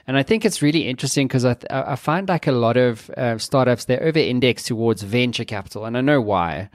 [0.07, 3.37] And I think it's really interesting because I, I find like a lot of uh,
[3.37, 6.69] startups they're over indexed towards venture capital, and I know why.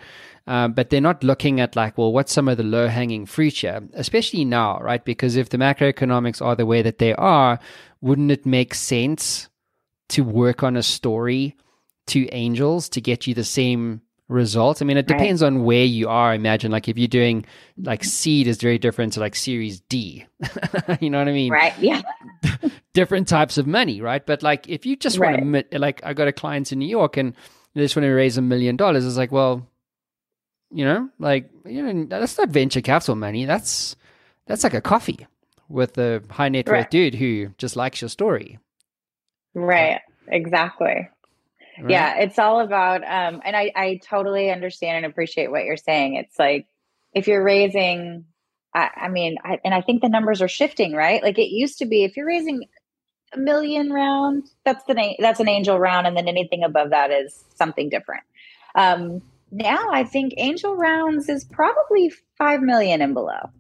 [0.47, 3.55] Um, but they're not looking at like, well, what's some of the low hanging fruit
[3.55, 5.03] here, especially now, right?
[5.03, 7.59] Because if the macroeconomics are the way that they are,
[8.03, 9.49] wouldn't it make sense
[10.11, 11.57] to work on a story
[12.07, 14.81] to angels to get you the same result.
[14.81, 15.49] I mean, it depends right.
[15.49, 16.35] on where you are.
[16.35, 17.45] Imagine like if you're doing
[17.79, 18.09] like mm-hmm.
[18.09, 20.25] seed is very different to like series D.
[21.01, 21.53] you know what I mean?
[21.53, 21.75] Right.
[21.79, 22.03] Yeah.
[22.95, 24.25] different types of money, right?
[24.25, 25.43] But like if you just right.
[25.43, 27.35] want to, like I got a client in New York and
[27.75, 29.67] they just want to raise a million dollars, it's like, well,
[30.71, 33.45] you know, like you know, that's not venture capital money.
[33.45, 33.97] That's
[34.47, 35.27] that's like a coffee
[35.69, 36.91] with a high net worth right.
[36.91, 38.59] dude who just likes your story.
[39.55, 40.01] Right.
[40.29, 41.09] Exactly.
[41.79, 41.91] Right.
[41.91, 46.17] Yeah, it's all about um and I I totally understand and appreciate what you're saying.
[46.17, 46.67] It's like
[47.13, 48.25] if you're raising
[48.77, 51.23] I, I mean, I, and I think the numbers are shifting, right?
[51.23, 52.65] Like it used to be if you're raising
[53.33, 57.45] a million round, that's the that's an angel round and then anything above that is
[57.55, 58.25] something different.
[58.75, 63.51] Um now I think angel rounds is probably 5 million and below.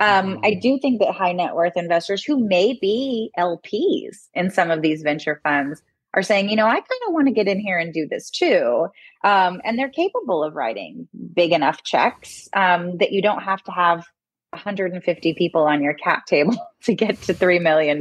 [0.00, 4.72] Um, I do think that high net worth investors who may be LPs in some
[4.72, 5.82] of these venture funds
[6.14, 8.30] are saying, you know, I kind of want to get in here and do this
[8.30, 8.86] too.
[9.24, 13.72] Um, and they're capable of writing big enough checks um, that you don't have to
[13.72, 14.04] have
[14.50, 18.00] 150 people on your cap table to get to $3 million,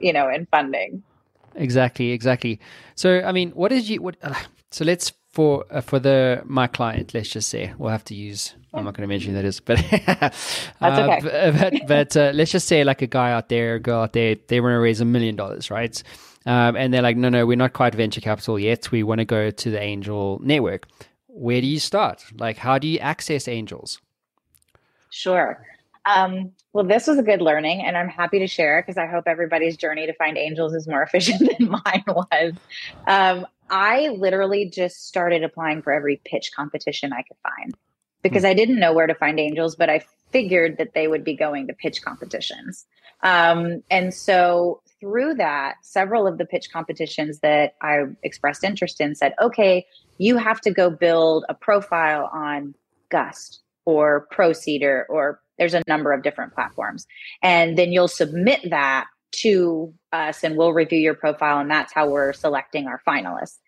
[0.00, 1.02] you know, in funding.
[1.54, 2.58] Exactly, exactly.
[2.94, 4.34] So, I mean, what is you, what, uh,
[4.70, 8.54] so let's, for, uh, for the, my client, let's just say, we'll have to use,
[8.72, 11.48] I'm not going to mention who that is, but, that's okay.
[11.48, 14.14] Uh, but, but uh, let's just say like a guy out there, a girl out
[14.14, 16.02] there, they want to raise a million dollars, right?
[16.46, 18.90] Um, and they're like, no, no, we're not quite venture capital yet.
[18.90, 20.86] We want to go to the angel network.
[21.28, 22.24] Where do you start?
[22.38, 24.00] Like, how do you access angels?
[25.10, 25.64] Sure.
[26.04, 29.24] Um, well, this was a good learning, and I'm happy to share because I hope
[29.26, 32.54] everybody's journey to find angels is more efficient than mine was.
[33.06, 37.74] Um, I literally just started applying for every pitch competition I could find
[38.22, 38.48] because hmm.
[38.48, 41.66] I didn't know where to find angels, but I figured that they would be going
[41.68, 42.86] to pitch competitions.
[43.22, 49.16] Um, and so through that, several of the pitch competitions that I expressed interest in
[49.16, 49.84] said, okay,
[50.18, 52.76] you have to go build a profile on
[53.10, 57.04] Gust or Proseeder, or there's a number of different platforms.
[57.42, 59.06] And then you'll submit that
[59.40, 61.58] to us and we'll review your profile.
[61.58, 63.58] And that's how we're selecting our finalists.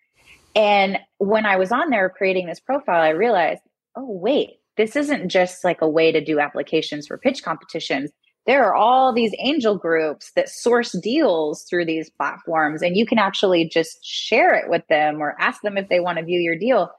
[0.55, 3.61] And when I was on there creating this profile, I realized,
[3.97, 8.11] oh, wait, this isn't just like a way to do applications for pitch competitions
[8.45, 13.17] there are all these angel groups that source deals through these platforms and you can
[13.17, 16.57] actually just share it with them or ask them if they want to view your
[16.57, 16.91] deal.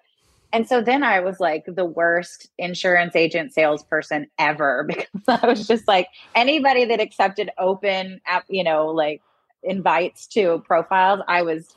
[0.53, 5.67] And so then i was like the worst insurance agent salesperson ever because i was
[5.67, 9.23] just like anybody that accepted open app you know like
[9.63, 11.77] invites to profiles i was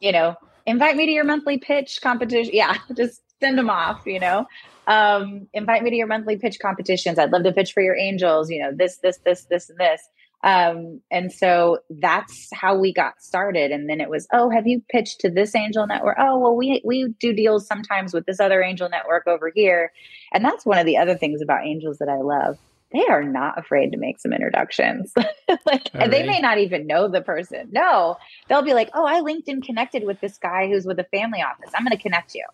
[0.00, 2.52] you know invite me to your monthly pitch competition.
[2.54, 4.46] Yeah just send them off you know
[4.88, 7.18] um, invite me to your monthly pitch competitions.
[7.18, 10.08] I'd love to pitch for your angels, you know, this, this, this, this, and this.
[10.42, 13.70] Um, and so that's how we got started.
[13.70, 16.16] And then it was, oh, have you pitched to this angel network?
[16.18, 19.92] Oh, well, we we do deals sometimes with this other angel network over here.
[20.32, 22.56] And that's one of the other things about angels that I love.
[22.92, 25.12] They are not afraid to make some introductions.
[25.66, 27.68] like and they may not even know the person.
[27.72, 28.16] No,
[28.48, 31.72] they'll be like, oh, I LinkedIn connected with this guy who's with a family office.
[31.74, 32.44] I'm going to connect you.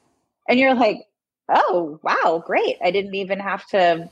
[0.48, 1.06] And you're like,
[1.48, 4.08] oh wow great i didn't even have to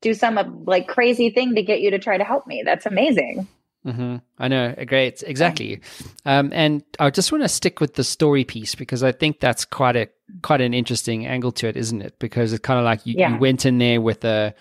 [0.00, 2.86] do some uh, like crazy thing to get you to try to help me that's
[2.86, 3.46] amazing
[3.86, 4.16] mm-hmm.
[4.38, 5.80] I know, great, exactly.
[6.24, 9.64] Um, and I just want to stick with the story piece because I think that's
[9.64, 10.08] quite a
[10.42, 12.18] quite an interesting angle to it, isn't it?
[12.18, 13.34] Because it's kind of like you, yeah.
[13.34, 14.54] you went in there with a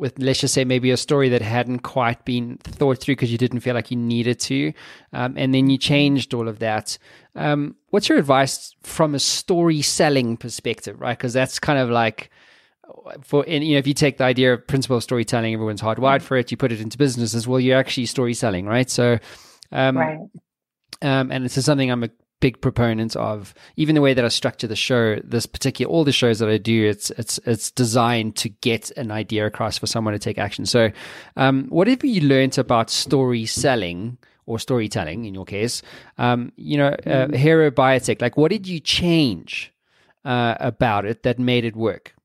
[0.00, 3.38] with let's just say maybe a story that hadn't quite been thought through because you
[3.38, 4.72] didn't feel like you needed to,
[5.12, 6.96] um, and then you changed all of that.
[7.36, 11.16] Um, what's your advice from a story selling perspective, right?
[11.16, 12.30] Because that's kind of like
[13.22, 16.50] for you know if you take the idea of principle storytelling, everyone's hardwired for it.
[16.50, 17.60] You put it into business as well.
[17.60, 18.88] You're actually story selling, right?
[18.88, 19.18] So,
[19.70, 20.18] um, right.
[21.02, 24.28] Um, and this is something I'm a big proponent of even the way that I
[24.28, 25.16] structure the show.
[25.22, 29.10] This particular all the shows that I do, it's it's it's designed to get an
[29.10, 30.66] idea across for someone to take action.
[30.66, 30.90] So,
[31.36, 34.18] um, what have you learned about story selling?
[34.46, 35.80] Or storytelling, in your case,
[36.18, 37.36] um, you know, uh, mm.
[37.36, 38.20] Hera Biotech.
[38.20, 39.72] Like, what did you change
[40.24, 42.16] uh, about it that made it work?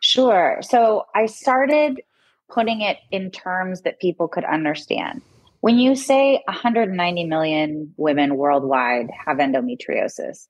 [0.00, 0.58] Sure.
[0.60, 2.02] So I started
[2.50, 5.22] putting it in terms that people could understand.
[5.64, 10.46] When you say 190 million women worldwide have endometriosis,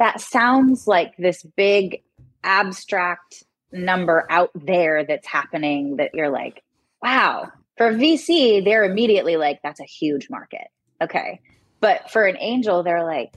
[0.00, 2.02] that sounds like this big
[2.42, 6.64] abstract number out there that's happening that you're like,
[7.00, 7.52] wow.
[7.76, 10.66] For VC, they're immediately like, that's a huge market.
[11.00, 11.40] Okay.
[11.78, 13.34] But for an angel, they're like,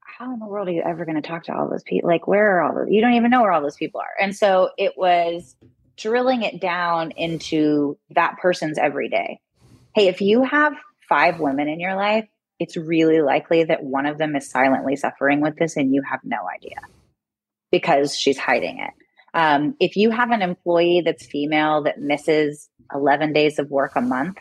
[0.00, 2.10] how in the world are you ever going to talk to all those people?
[2.10, 2.88] Like, where are all those?
[2.90, 4.20] You don't even know where all those people are.
[4.20, 5.54] And so it was
[5.96, 9.38] drilling it down into that person's everyday
[9.94, 10.74] hey, if you have
[11.08, 12.26] five women in your life,
[12.58, 16.20] it's really likely that one of them is silently suffering with this and you have
[16.24, 16.76] no idea
[17.70, 18.90] because she's hiding it.
[19.34, 24.00] Um, if you have an employee that's female that misses 11 days of work a
[24.00, 24.36] month,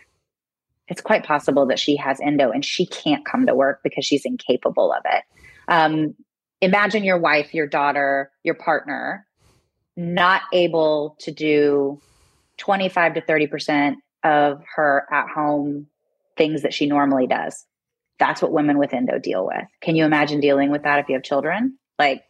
[0.88, 4.26] it's quite possible that she has endo and she can't come to work because she's
[4.26, 5.24] incapable of it.
[5.68, 6.16] Um,
[6.60, 9.26] imagine your wife, your daughter, your partner
[9.96, 12.00] not able to do
[12.58, 15.88] 25 to 30% of her at home
[16.38, 17.66] things that she normally does.
[18.20, 19.66] That's what women with endo deal with.
[19.82, 21.78] Can you imagine dealing with that if you have children?
[21.98, 22.24] Like,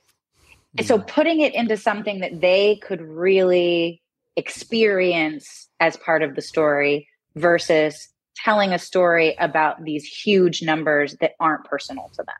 [0.73, 0.85] yeah.
[0.85, 4.01] so putting it into something that they could really
[4.35, 11.33] experience as part of the story versus telling a story about these huge numbers that
[11.39, 12.35] aren't personal to them.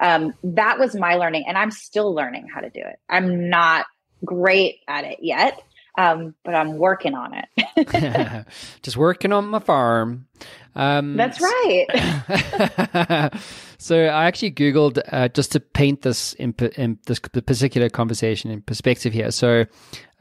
[0.00, 2.96] Um, that was my learning, and I'm still learning how to do it.
[3.08, 3.86] I'm not
[4.24, 5.62] great at it yet,
[5.98, 8.46] um, but I'm working on it.
[8.82, 10.26] Just working on my farm.
[10.74, 13.32] Um, That's right.
[13.78, 18.62] so I actually googled uh, just to paint this in, in, this particular conversation in
[18.62, 19.30] perspective here.
[19.30, 19.66] So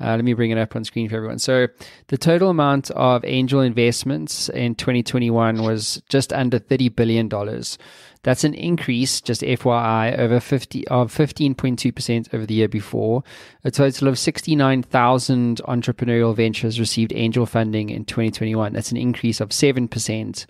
[0.02, 1.40] uh, let me bring it up on screen for everyone.
[1.40, 1.68] So
[2.08, 7.78] the total amount of angel investments in 2021 was just under 30 billion dollars.
[8.24, 13.24] That's an increase, just FYI, over 50 of 15.2% over the year before.
[13.64, 18.74] A total of 69,000 entrepreneurial ventures received angel funding in 2021.
[18.74, 20.46] That's an increase of 7%.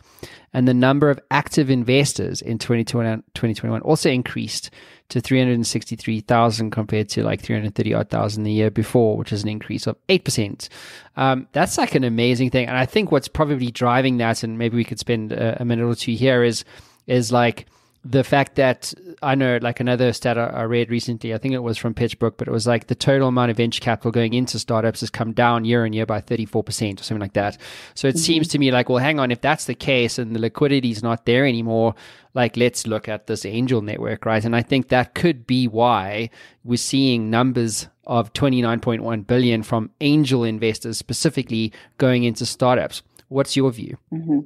[0.54, 4.70] And the number of active investors in 2021 also increased
[5.12, 9.86] to 363,000 compared to like 330 odd thousand the year before, which is an increase
[9.86, 10.70] of 8%.
[11.18, 12.68] Um, that's like an amazing thing.
[12.68, 15.86] And I think what's probably driving that, and maybe we could spend a, a minute
[15.86, 16.64] or two here, is
[17.08, 17.66] is like
[18.04, 21.78] the fact that I know, like another stat I read recently, I think it was
[21.78, 25.02] from PitchBook, but it was like the total amount of venture capital going into startups
[25.02, 27.60] has come down year on year by 34% or something like that.
[27.94, 28.20] So it mm-hmm.
[28.20, 31.04] seems to me like, well, hang on, if that's the case and the liquidity is
[31.04, 31.94] not there anymore,
[32.34, 34.44] like let's look at this angel network, right?
[34.44, 36.32] And I think that could be why
[36.64, 43.04] we're seeing numbers of 29.1 billion from angel investors specifically going into startups.
[43.28, 43.98] What's your view?
[44.12, 44.40] Mm-hmm.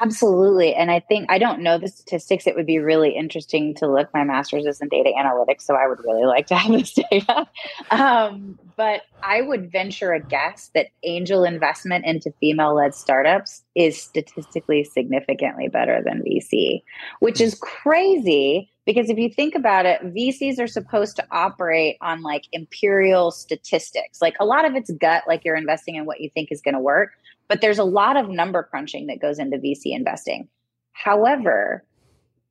[0.00, 0.74] Absolutely.
[0.74, 2.46] And I think I don't know the statistics.
[2.46, 4.12] It would be really interesting to look.
[4.12, 7.46] My master's is in data analytics, so I would really like to have this data.
[7.90, 14.00] Um, but I would venture a guess that angel investment into female led startups is
[14.00, 16.82] statistically significantly better than VC,
[17.20, 22.22] which is crazy because if you think about it, VCs are supposed to operate on
[22.22, 24.20] like empirical statistics.
[24.20, 26.74] Like a lot of it's gut, like you're investing in what you think is going
[26.74, 27.12] to work
[27.48, 30.48] but there's a lot of number crunching that goes into VC investing.
[30.92, 31.84] However,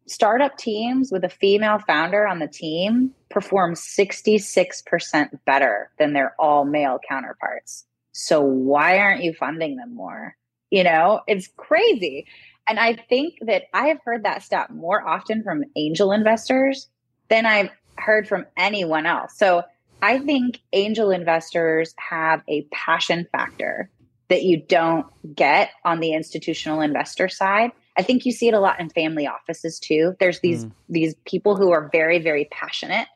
[0.08, 6.66] startup teams with a female founder on the team perform 66% better than their all
[6.66, 7.86] male counterparts.
[8.12, 10.36] So why aren't you funding them more?
[10.70, 12.28] You know, it's crazy.
[12.68, 16.88] And I think that I have heard that stat more often from angel investors
[17.30, 19.38] than I've heard from anyone else.
[19.38, 19.64] So
[20.02, 23.90] I think angel investors have a passion factor
[24.30, 25.06] that you don't
[25.36, 27.72] get on the institutional investor side.
[27.96, 30.16] I think you see it a lot in family offices too.
[30.20, 30.72] There's these mm.
[30.90, 33.08] these people who are very very passionate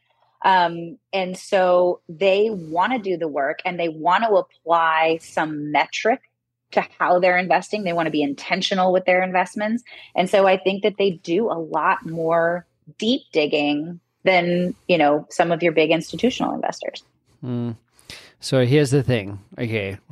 [0.44, 5.72] um, and so they want to do the work and they want to apply some
[5.72, 6.22] metric
[6.72, 7.84] to how they're investing.
[7.84, 9.84] They want to be intentional with their investments.
[10.16, 12.66] And so I think that they do a lot more
[12.98, 17.04] deep digging than, you know, some of your big institutional investors.
[17.44, 17.76] Mm.
[18.40, 19.40] So here's the thing.
[19.58, 19.98] Okay.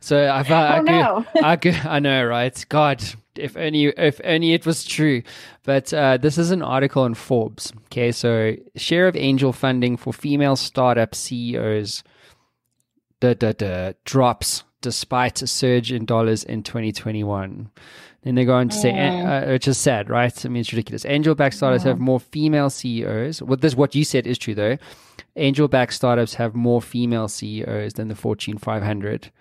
[0.00, 1.26] so I thought oh, I, no.
[1.32, 2.66] could, I could, I know, right?
[2.68, 3.02] God,
[3.36, 5.22] if only, if only it was true.
[5.62, 7.72] But uh, this is an article in Forbes.
[7.86, 8.10] Okay.
[8.10, 12.02] So share of angel funding for female startup CEOs
[13.20, 17.70] da, da, da, drops despite a surge in dollars in 2021.
[18.28, 20.44] Then they go on to say, uh, which is sad, right?
[20.44, 21.06] I mean, it's ridiculous.
[21.06, 23.40] Angel backed startups have more female CEOs.
[23.40, 24.76] Well, this what you said is true, though.
[25.36, 29.32] Angel backed startups have more female CEOs than the Fortune 500,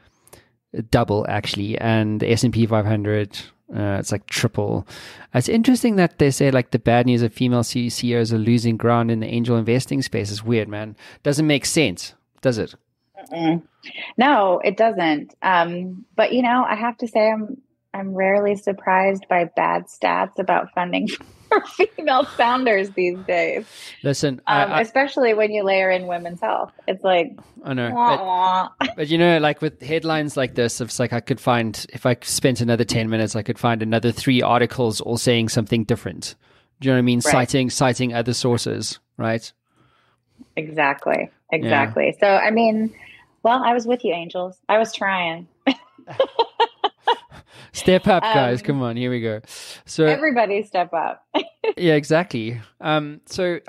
[0.89, 3.37] double actually, and the S and P 500.
[3.75, 4.87] Uh, it's like triple.
[5.33, 9.11] It's interesting that they say like the bad news of female CEOs are losing ground
[9.11, 10.95] in the angel investing space is weird, man.
[11.23, 12.73] Doesn't make sense, does it?
[13.33, 13.63] Mm-mm.
[14.15, 15.35] No, it doesn't.
[15.41, 17.57] Um, but you know, I have to say, I'm
[17.93, 21.07] I'm rarely surprised by bad stats about funding
[21.49, 23.65] for female founders these days.
[24.03, 27.91] Listen, um, I, I, especially when you layer in women's health, it's like I know,
[27.91, 31.85] wah, but, but, you know, like with headlines like this, it's like I could find
[31.93, 35.83] if I spent another ten minutes, I could find another three articles all saying something
[35.83, 36.35] different.
[36.79, 37.21] Do you know what I mean?
[37.25, 37.31] Right.
[37.31, 39.51] Citing citing other sources, right?
[40.55, 42.13] Exactly, exactly.
[42.13, 42.19] Yeah.
[42.19, 42.93] So I mean,
[43.43, 44.57] well, I was with you, angels.
[44.69, 45.47] I was trying.
[47.73, 48.61] Step up, guys.
[48.61, 49.41] Um, Come on, here we go.
[49.85, 51.25] So everybody step up.
[51.77, 52.59] yeah, exactly.
[52.81, 53.59] Um, so,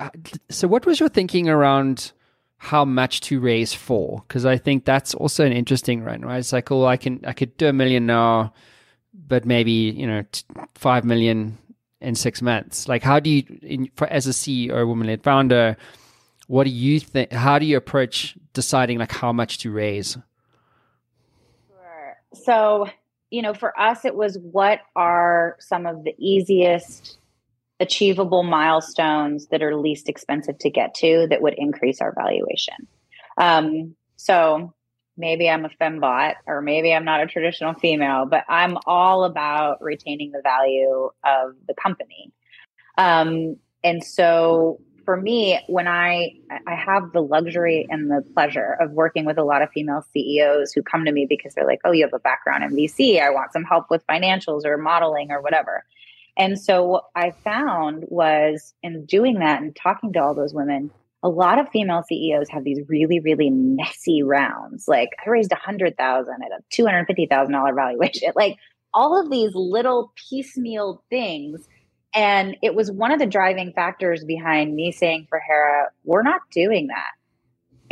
[0.51, 2.13] so what was your thinking around
[2.57, 4.25] how much to raise for?
[4.27, 6.39] Because I think that's also an interesting one, right?
[6.39, 8.53] It's like, oh, I can, I could do a million now,
[9.13, 11.59] but maybe you know, t- five million
[12.01, 12.89] in six months.
[12.89, 15.77] Like, how do you, in, for, as a CEO, woman-led founder?
[16.49, 17.31] what do you think?
[17.33, 20.19] How do you approach deciding like how much to raise?
[21.69, 22.17] Sure.
[22.33, 22.89] So,
[23.31, 27.19] you know, for us, it was what are some of the easiest
[27.81, 32.75] achievable milestones that are least expensive to get to that would increase our valuation.
[33.37, 34.75] Um, so
[35.17, 39.83] maybe I'm a fembot or maybe I'm not a traditional female, but I'm all about
[39.83, 42.33] retaining the value of the company.
[42.97, 46.35] Um, and so for me, when I
[46.67, 50.75] I have the luxury and the pleasure of working with a lot of female CEOs
[50.75, 53.19] who come to me because they're like, "Oh, you have a background in VC.
[53.19, 55.87] I want some help with financials or modeling or whatever."
[56.37, 60.91] And so what I found was in doing that and talking to all those women,
[61.23, 64.89] a lot of female CEOs have these really, really messy rounds.
[64.89, 68.33] Like I raised a hundred thousand at a two hundred fifty thousand dollar valuation.
[68.37, 68.59] Like
[68.93, 71.67] all of these little piecemeal things.
[72.19, 76.41] And it was one of the driving factors behind me saying for Hera, we're not
[76.51, 77.13] doing that.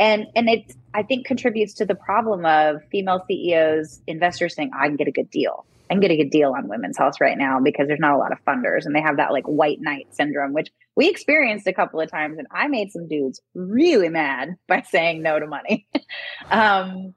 [0.01, 4.87] And and it I think contributes to the problem of female CEOs, investors saying, I
[4.87, 5.65] can get a good deal.
[5.89, 8.17] I can get a good deal on women's health right now because there's not a
[8.17, 11.71] lot of funders and they have that like white knight syndrome, which we experienced a
[11.71, 12.37] couple of times.
[12.37, 15.87] And I made some dudes really mad by saying no to money.
[16.51, 17.13] um,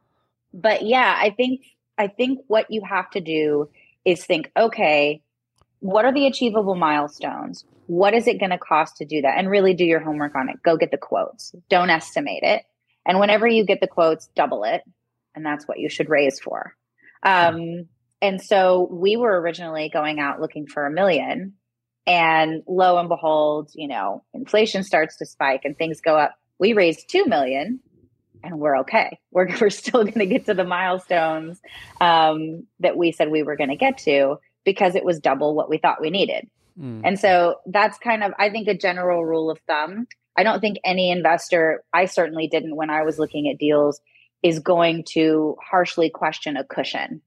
[0.55, 1.63] but yeah, I think,
[1.99, 3.69] I think what you have to do
[4.05, 5.23] is think, okay,
[5.81, 7.65] what are the achievable milestones?
[7.87, 9.39] What is it going to cost to do that?
[9.39, 10.63] And really do your homework on it.
[10.63, 11.55] Go get the quotes.
[11.69, 12.63] Don't estimate it.
[13.05, 14.83] And whenever you get the quotes, double it.
[15.35, 16.75] And that's what you should raise for.
[17.23, 17.89] Um,
[18.23, 21.55] and so we were originally going out looking for a million.
[22.07, 26.35] And lo and behold, you know, inflation starts to spike and things go up.
[26.59, 27.81] We raised 2 million
[28.43, 29.19] and we're okay.
[29.31, 31.61] We're, we're still going to get to the milestones
[32.01, 35.71] um, that we said we were going to get to because it was double what
[35.71, 36.49] we thought we needed.
[36.79, 37.03] Mm.
[37.05, 40.07] And so that's kind of, I think, a general rule of thumb.
[40.37, 44.01] I don't think any investor, I certainly didn't when I was looking at deals,
[44.43, 47.23] is going to harshly question a cushion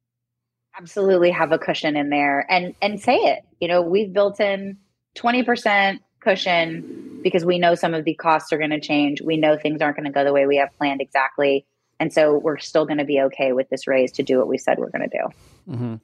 [0.77, 4.77] absolutely have a cushion in there and and say it you know we've built in
[5.15, 9.57] 20% cushion because we know some of the costs are going to change we know
[9.57, 11.65] things aren't going to go the way we have planned exactly
[11.99, 14.57] and so we're still going to be okay with this raise to do what we
[14.57, 15.27] said we're going to do
[15.67, 15.95] mm-hmm.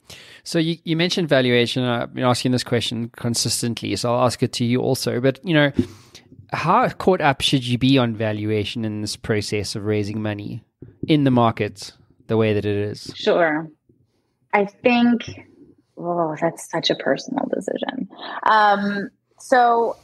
[0.43, 4.53] so you, you mentioned valuation i've been asking this question consistently so i'll ask it
[4.53, 5.71] to you also but you know
[6.51, 10.63] how caught up should you be on valuation in this process of raising money
[11.07, 11.91] in the market
[12.27, 13.69] the way that it is sure
[14.53, 15.21] I think,
[15.97, 18.09] oh, that's such a personal decision.
[18.43, 19.97] Um, so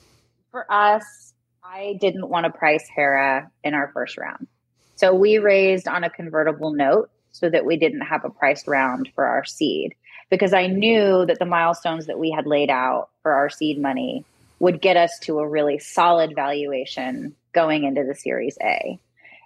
[0.51, 1.33] for us,
[1.63, 4.47] I didn't want to price Hera in our first round.
[4.95, 9.09] So we raised on a convertible note so that we didn't have a priced round
[9.13, 9.93] for our seed
[10.29, 14.23] because I knew that the milestones that we had laid out for our seed money
[14.59, 18.97] would get us to a really solid valuation going into the Series A.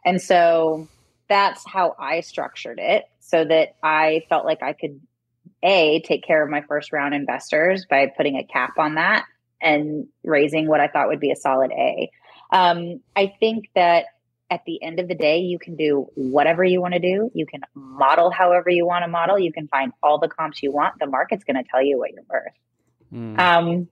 [0.06, 0.88] And so
[1.28, 5.02] that's how I structured it so that I felt like I could
[5.64, 9.26] a take care of my first round investors by putting a cap on that
[9.60, 12.12] and raising what I thought would be a solid A.
[12.52, 14.06] Um, I think that
[14.50, 17.30] at the end of the day, you can do whatever you want to do.
[17.34, 19.38] You can model however you want to model.
[19.38, 20.96] You can find all the comps you want.
[21.00, 22.54] The market's going to tell you what you're worth.
[23.14, 23.40] Mm.
[23.40, 23.88] Um,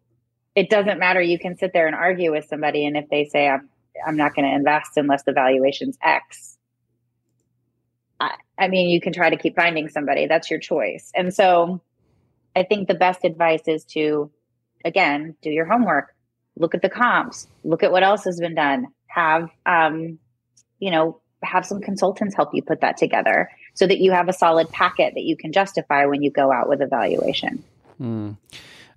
[0.55, 1.21] it doesn't matter.
[1.21, 3.69] You can sit there and argue with somebody, and if they say I'm
[4.05, 6.57] I'm not going to invest unless the valuation's X,
[8.19, 10.27] I, I mean, you can try to keep finding somebody.
[10.27, 11.11] That's your choice.
[11.15, 11.81] And so
[12.55, 14.31] I think the best advice is to,
[14.83, 16.13] again, do your homework,
[16.55, 20.19] look at the comps, look at what else has been done, have, um,
[20.79, 24.33] you know, have some consultants help you put that together so that you have a
[24.33, 27.63] solid packet that you can justify when you go out with a valuation.
[28.01, 28.37] Mm.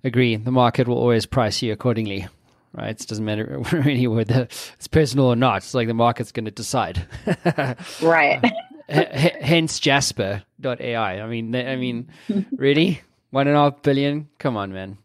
[0.03, 0.35] Agree.
[0.35, 2.27] The market will always price you accordingly
[2.73, 2.99] right?
[2.99, 5.57] It doesn't matter really whether it's personal or not.
[5.57, 7.05] It's like the market's going to decide.
[8.01, 8.41] right.
[8.89, 11.21] H- hence Jasper.ai.
[11.21, 12.09] I mean, I mean,
[12.51, 14.29] really, one and a half billion.
[14.37, 14.97] Come on, man.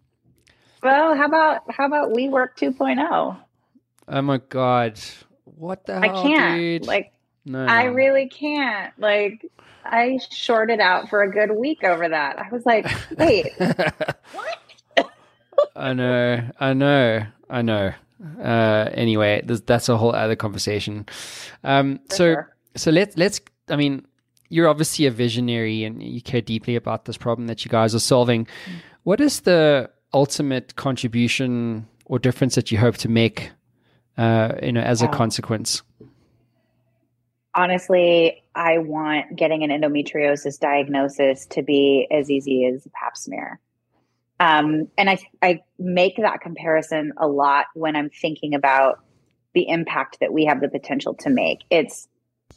[0.82, 3.38] Well, how about how about WeWork 2.0?
[4.08, 5.00] Oh my god,
[5.56, 6.58] what the hell, I can't.
[6.58, 6.86] Dude?
[6.86, 7.12] Like,
[7.44, 7.64] no.
[7.64, 8.92] I really can't.
[8.98, 9.44] Like,
[9.84, 12.38] I shorted out for a good week over that.
[12.38, 12.86] I was like,
[13.18, 13.52] wait,
[14.32, 14.58] what?
[15.74, 17.92] I know, I know, I know.
[18.42, 21.06] Uh, anyway, that's a whole other conversation.
[21.64, 22.56] Um, so, sure.
[22.74, 24.06] so let's let's I mean,
[24.48, 28.00] you're obviously a visionary and you care deeply about this problem that you guys are
[28.00, 28.46] solving.
[29.02, 33.50] What is the ultimate contribution or difference that you hope to make,
[34.16, 35.82] uh, you know, as a consequence?
[37.54, 43.60] Honestly, I want getting an endometriosis diagnosis to be as easy as a pap smear.
[44.38, 49.00] Um, and I, I make that comparison a lot when I'm thinking about
[49.54, 51.60] the impact that we have the potential to make.
[51.70, 52.08] It's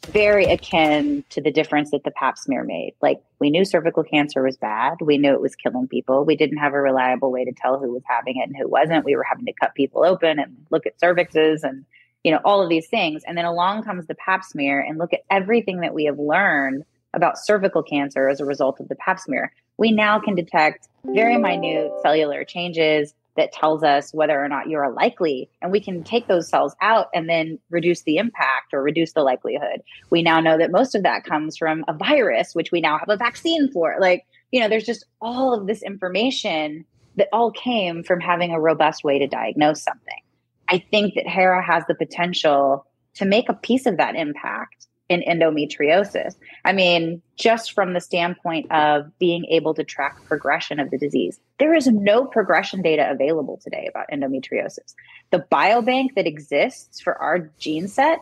[0.06, 2.94] very akin to the difference that the pap smear made.
[3.02, 4.98] Like we knew cervical cancer was bad.
[5.00, 6.24] We knew it was killing people.
[6.24, 9.04] We didn't have a reliable way to tell who was having it and who wasn't.
[9.04, 11.84] We were having to cut people open and look at cervixes and
[12.24, 13.22] you know all of these things.
[13.26, 16.84] And then along comes the pap smear and look at everything that we have learned
[17.12, 19.52] about cervical cancer as a result of the pap smear.
[19.76, 24.92] We now can detect very minute cellular changes that tells us whether or not you're
[24.92, 29.14] likely and we can take those cells out and then reduce the impact or reduce
[29.14, 29.80] the likelihood.
[30.10, 33.08] We now know that most of that comes from a virus which we now have
[33.08, 33.96] a vaccine for.
[33.98, 36.84] Like you know there's just all of this information
[37.16, 40.22] that all came from having a robust way to diagnose something.
[40.68, 45.22] I think that hera has the potential to make a piece of that impact in
[45.22, 46.36] endometriosis.
[46.64, 51.40] I mean, just from the standpoint of being able to track progression of the disease,
[51.58, 54.94] there is no progression data available today about endometriosis.
[55.30, 58.20] The biobank that exists for our gene set,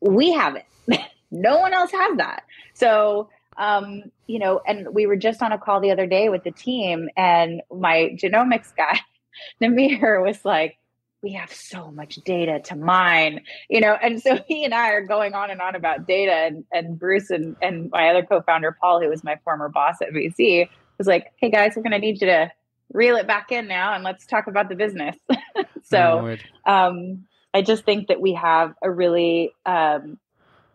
[0.00, 1.00] we have it.
[1.32, 2.44] no one else has that.
[2.74, 6.44] So, um, you know, and we were just on a call the other day with
[6.44, 9.00] the team, and my genomics guy,
[9.60, 10.76] Nameer, was like,
[11.22, 13.96] we have so much data to mine, you know.
[14.02, 16.32] And so he and I are going on and on about data.
[16.32, 20.02] And, and Bruce and, and my other co founder, Paul, who was my former boss
[20.02, 20.68] at VC,
[20.98, 22.50] was like, hey guys, we're going to need you to
[22.92, 25.16] reel it back in now and let's talk about the business.
[25.84, 30.18] so um, I just think that we have a really, um,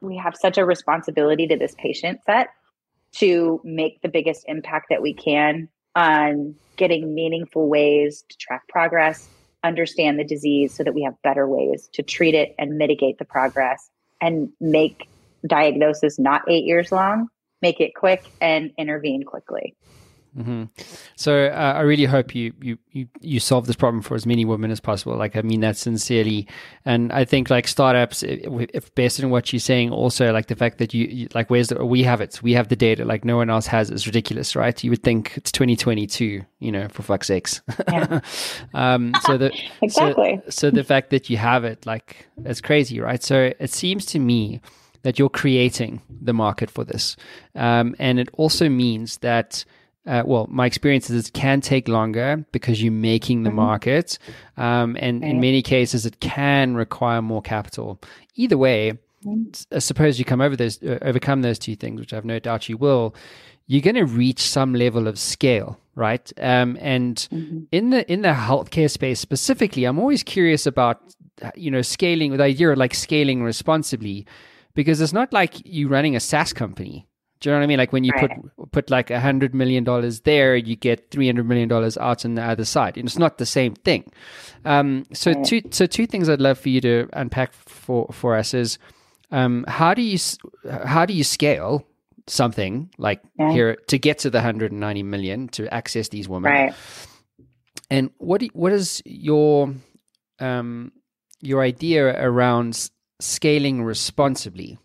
[0.02, 2.50] we have such a responsibility to this patient set
[3.14, 9.28] to make the biggest impact that we can on getting meaningful ways to track progress
[9.68, 13.26] understand the disease so that we have better ways to treat it and mitigate the
[13.26, 13.90] progress
[14.22, 15.08] and make
[15.46, 17.28] diagnosis not eight years long,
[17.62, 19.76] make it quick and intervene quickly.
[20.38, 20.64] Mm-hmm.
[21.16, 24.46] So uh, I really hope you, you you you solve this problem for as many
[24.46, 25.16] women as possible.
[25.16, 26.48] Like I mean that sincerely,
[26.86, 30.56] and I think like startups, if, if based on what you're saying, also like the
[30.56, 33.24] fact that you, you, like where's the we have it, we have the data, like
[33.26, 34.84] no one else has, is ridiculous, right?
[34.84, 37.62] You would think it's 2022, you know, for fuck's sakes.
[37.88, 38.20] Yeah.
[38.74, 39.52] um, so the
[39.82, 40.42] exactly.
[40.46, 43.22] So, so the fact that you have it, like, it's crazy, right?
[43.22, 44.62] So it seems to me
[45.04, 47.16] that you're creating the market for this,
[47.56, 49.64] um, and it also means that
[50.08, 53.58] uh, well, my experience is it can take longer because you're making the mm-hmm.
[53.58, 54.18] market.
[54.56, 55.32] Um, and right.
[55.32, 58.00] in many cases, it can require more capital.
[58.36, 58.94] Either way,
[59.26, 59.80] mm-hmm.
[59.80, 62.70] suppose you come over those, uh, overcome those two things, which I have no doubt
[62.70, 63.14] you will,
[63.68, 66.32] you're going to reach some level of scale, right?
[66.42, 67.64] Um, and mm-hmm.
[67.74, 71.02] in the in the healthcare space specifically, I'm always curious about
[71.56, 74.26] you know scaling with the idea of like scaling responsibly,
[74.74, 77.08] because it's not like you're running a SaaS company
[77.40, 77.78] do you know what I mean?
[77.78, 78.30] Like when you right.
[78.58, 82.26] put put like a hundred million dollars there, you get three hundred million dollars out
[82.26, 84.12] on the other side, and it's not the same thing.
[84.66, 85.46] Um, so right.
[85.46, 88.80] two so two things I'd love for you to unpack for for us is
[89.32, 90.18] um, how do you
[90.84, 91.86] how do you scale
[92.26, 93.52] something like yeah.
[93.52, 96.74] Hera to get to the hundred and ninety million to access these women, right.
[97.92, 99.74] and what do, what is your
[100.40, 100.92] um,
[101.42, 104.80] your idea around scaling responsibly?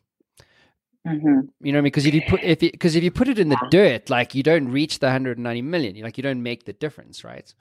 [1.07, 1.41] Mm-hmm.
[1.61, 4.09] You know, because if you put if because if you put it in the dirt,
[4.09, 7.53] like you don't reach the 190 million, like you don't make the difference, right?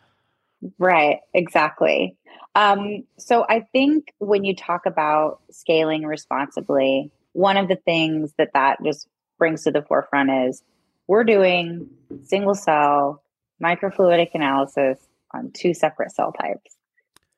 [0.78, 2.16] Right, exactly.
[2.54, 8.50] Um, so I think when you talk about scaling responsibly, one of the things that
[8.54, 9.08] that just
[9.40, 10.62] brings to the forefront is
[11.08, 11.90] we're doing
[12.24, 13.24] single cell
[13.62, 15.00] microfluidic analysis
[15.34, 16.78] on two separate cell types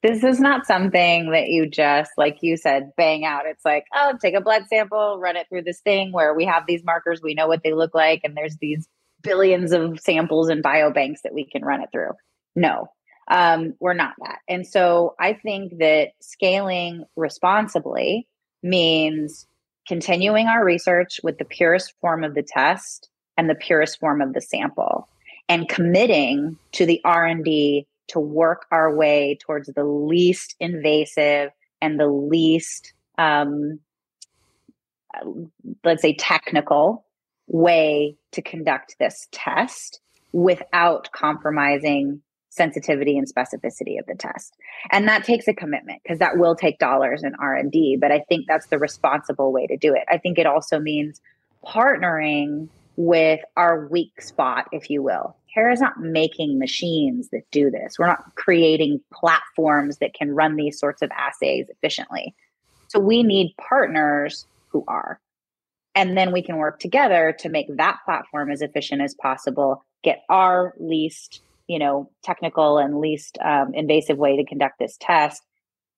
[0.03, 3.45] this is not something that you just like you said bang out.
[3.45, 6.67] It's like oh take a blood sample run it through this thing where we have
[6.67, 8.87] these markers we know what they look like and there's these
[9.21, 12.11] billions of samples and biobanks that we can run it through.
[12.55, 12.89] No
[13.29, 14.39] um, we're not that.
[14.47, 18.27] And so i think that scaling responsibly
[18.61, 19.47] means
[19.87, 24.33] continuing our research with the purest form of the test and the purest form of
[24.33, 25.07] the sample
[25.49, 31.51] and committing to the r&d to work our way towards the least invasive
[31.81, 33.79] and the least, um,
[35.83, 37.05] let's say, technical
[37.47, 39.99] way to conduct this test
[40.31, 44.55] without compromising sensitivity and specificity of the test.
[44.91, 48.45] And that takes a commitment because that will take dollars in r&d but i think
[48.47, 50.03] that's the responsible way to do it.
[50.09, 51.19] I think it also means
[51.65, 57.97] partnering with our weak spot if you will is not making machines that do this.
[57.99, 62.33] We're not creating platforms that can run these sorts of assays efficiently.
[62.87, 65.19] So we need partners who are.
[65.95, 70.23] And then we can work together to make that platform as efficient as possible, get
[70.27, 75.43] our least, you know, technical and least um, invasive way to conduct this test,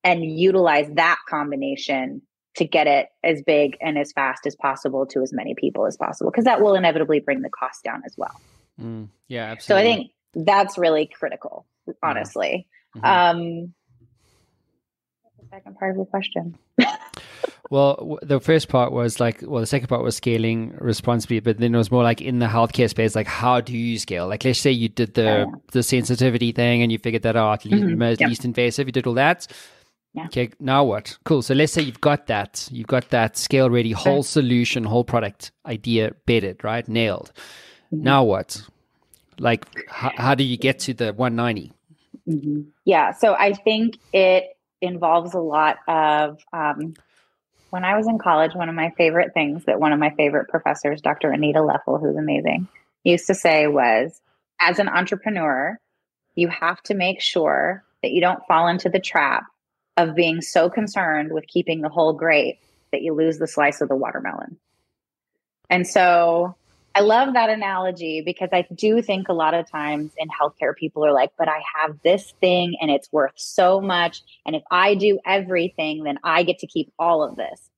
[0.04, 2.22] and utilize that combination
[2.58, 5.98] to get it as big and as fast as possible to as many people as
[5.98, 8.40] possible because that will inevitably bring the cost down as well.
[8.80, 9.84] Mm, yeah, absolutely.
[9.84, 10.12] So I think
[10.48, 11.66] that's really critical,
[12.04, 12.68] honestly.
[12.96, 13.06] Mm-hmm.
[13.06, 13.74] Um,
[15.40, 16.58] the second part of the question.
[17.70, 21.74] well, the first part was like, well, the second part was scaling responsibly, but then
[21.74, 24.28] it was more like in the healthcare space, like how do you scale?
[24.28, 25.46] Like, let's say you did the yeah.
[25.72, 27.98] the sensitivity thing and you figured that out, mm-hmm.
[27.98, 28.30] most yep.
[28.30, 29.48] least invasive, you did all that.
[30.14, 30.26] Yeah.
[30.28, 31.18] Okay, now what?
[31.26, 31.42] Cool.
[31.42, 35.52] So let's say you've got that, you've got that scale ready, whole solution, whole product
[35.66, 36.88] idea bedded, right?
[36.88, 37.34] Nailed.
[37.94, 38.04] Mm-hmm.
[38.04, 38.64] Now what?
[39.40, 41.74] Like, h- how do you get to the 190?
[42.28, 42.62] Mm-hmm.
[42.86, 43.12] Yeah.
[43.14, 44.46] So I think it
[44.82, 46.96] involves a lot of, um,
[47.70, 50.48] when I was in college, one of my favorite things that one of my favorite
[50.50, 51.32] professors, Dr.
[51.32, 52.68] Anita Leffel, who's amazing,
[53.04, 54.22] used to say was
[54.60, 55.78] as an entrepreneur,
[56.36, 59.44] you have to make sure that you don't fall into the trap
[59.98, 62.60] of being so concerned with keeping the whole grape
[62.92, 64.58] that you lose the slice of the watermelon.
[65.70, 66.56] And so
[66.96, 71.06] I love that analogy because I do think a lot of times in healthcare, people
[71.06, 74.22] are like, but I have this thing and it's worth so much.
[74.46, 77.70] And if I do everything, then I get to keep all of this.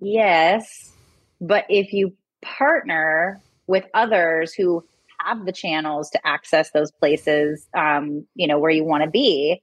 [0.00, 0.92] Yes.
[1.40, 4.84] But if you partner with others who
[5.26, 9.60] have the channels to access those places, um, you know, where you want to be,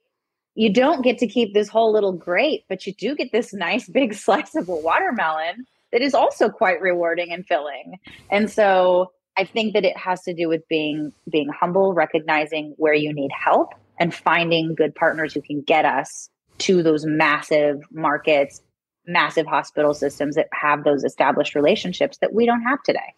[0.56, 3.88] you don't get to keep this whole little grape, but you do get this nice
[3.90, 8.00] big slice of a watermelon that is also quite rewarding and filling.
[8.30, 12.94] And so I think that it has to do with being being humble, recognizing where
[12.94, 16.30] you need help and finding good partners who can get us
[16.60, 18.62] to those massive markets,
[19.06, 23.14] massive hospital systems that have those established relationships that we don't have today.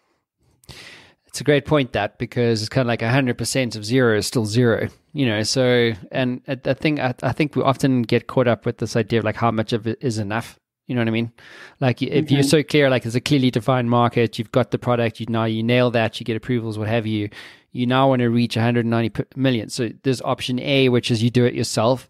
[1.26, 4.26] It's a great point that because it's kind of like hundred percent of zero is
[4.26, 5.42] still zero, you know.
[5.42, 9.20] So, and I think I, I, think we often get caught up with this idea
[9.20, 10.58] of like how much of it is enough.
[10.86, 11.32] You know what I mean?
[11.80, 12.48] Like if you're mm-hmm.
[12.48, 15.62] so clear, like there's a clearly defined market, you've got the product, you now you
[15.62, 17.30] nail that, you get approvals, what have you.
[17.70, 19.70] You now want to reach 190 million.
[19.70, 22.08] So there's option A, which is you do it yourself.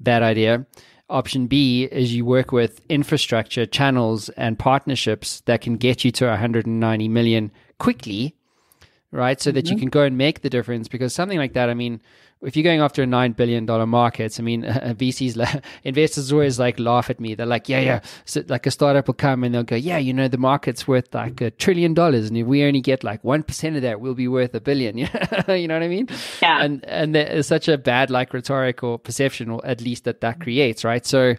[0.00, 0.66] Bad idea.
[1.08, 6.26] Option B is you work with infrastructure, channels, and partnerships that can get you to
[6.26, 8.34] 190 million quickly
[9.10, 9.40] right?
[9.40, 9.54] So mm-hmm.
[9.54, 9.80] that you mm-hmm.
[9.80, 10.88] can go and make the difference.
[10.88, 12.00] Because something like that, I mean,
[12.42, 16.78] if you're going after a nine billion dollar market, I mean, VCs investors always like
[16.78, 17.34] laugh at me.
[17.34, 18.00] They're like, yeah, yeah.
[18.26, 21.12] So like a startup will come and they'll go, yeah, you know, the market's worth
[21.14, 24.14] like a trillion dollars, and if we only get like one percent of that, we'll
[24.14, 24.98] be worth a billion.
[24.98, 26.08] you know what I mean?
[26.40, 26.62] Yeah.
[26.62, 30.84] And and there's such a bad like rhetorical perception, or at least that that creates,
[30.84, 31.04] right?
[31.04, 31.30] So,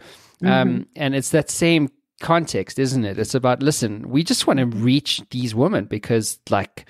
[0.44, 0.82] um, mm-hmm.
[0.96, 1.90] and it's that same
[2.20, 3.18] context, isn't it?
[3.18, 6.90] It's about listen, we just want to reach these women because like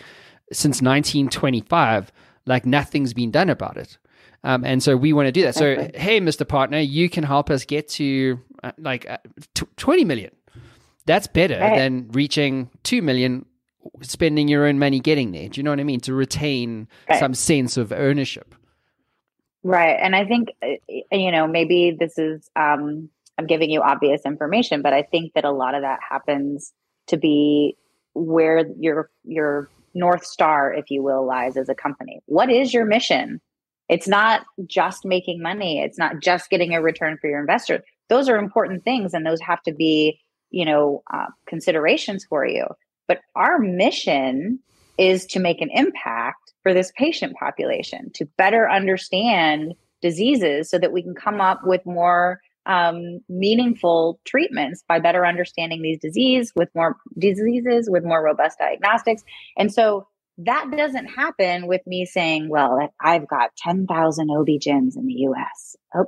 [0.51, 2.12] since 1925,
[2.46, 3.98] like nothing's been done about it.
[4.44, 5.56] Um, and so we want to do that.
[5.56, 6.48] So, hey, Mr.
[6.48, 9.18] Partner, you can help us get to uh, like uh,
[9.54, 10.32] t- 20 million.
[11.06, 11.78] That's better right.
[11.78, 13.46] than reaching 2 million,
[14.02, 15.50] spending your own money getting there.
[15.50, 16.00] Do you know what I mean?
[16.02, 17.20] To retain right.
[17.20, 18.56] some sense of ownership.
[19.64, 19.98] Right.
[20.00, 20.68] And I think, uh,
[21.12, 25.44] you know, maybe this is, um, I'm giving you obvious information, but I think that
[25.44, 26.74] a lot of that happens
[27.08, 27.76] to be
[28.14, 32.22] where your, your North Star, if you will, lies as a company.
[32.26, 33.42] What is your mission?
[33.90, 35.82] It's not just making money.
[35.82, 37.84] It's not just getting a return for your investor.
[38.08, 40.20] Those are important things, and those have to be,
[40.52, 42.66] you know, uh, considerations for you.
[43.08, 44.60] But our mission
[44.98, 50.92] is to make an impact for this patient population, to better understand diseases, so that
[50.92, 56.70] we can come up with more um, meaningful treatments by better understanding these disease with
[56.76, 59.24] more diseases with more robust diagnostics.
[59.57, 60.07] And so
[60.38, 65.76] that doesn't happen with me saying well i've got 10,000 ob gyns in the us
[65.93, 66.05] oh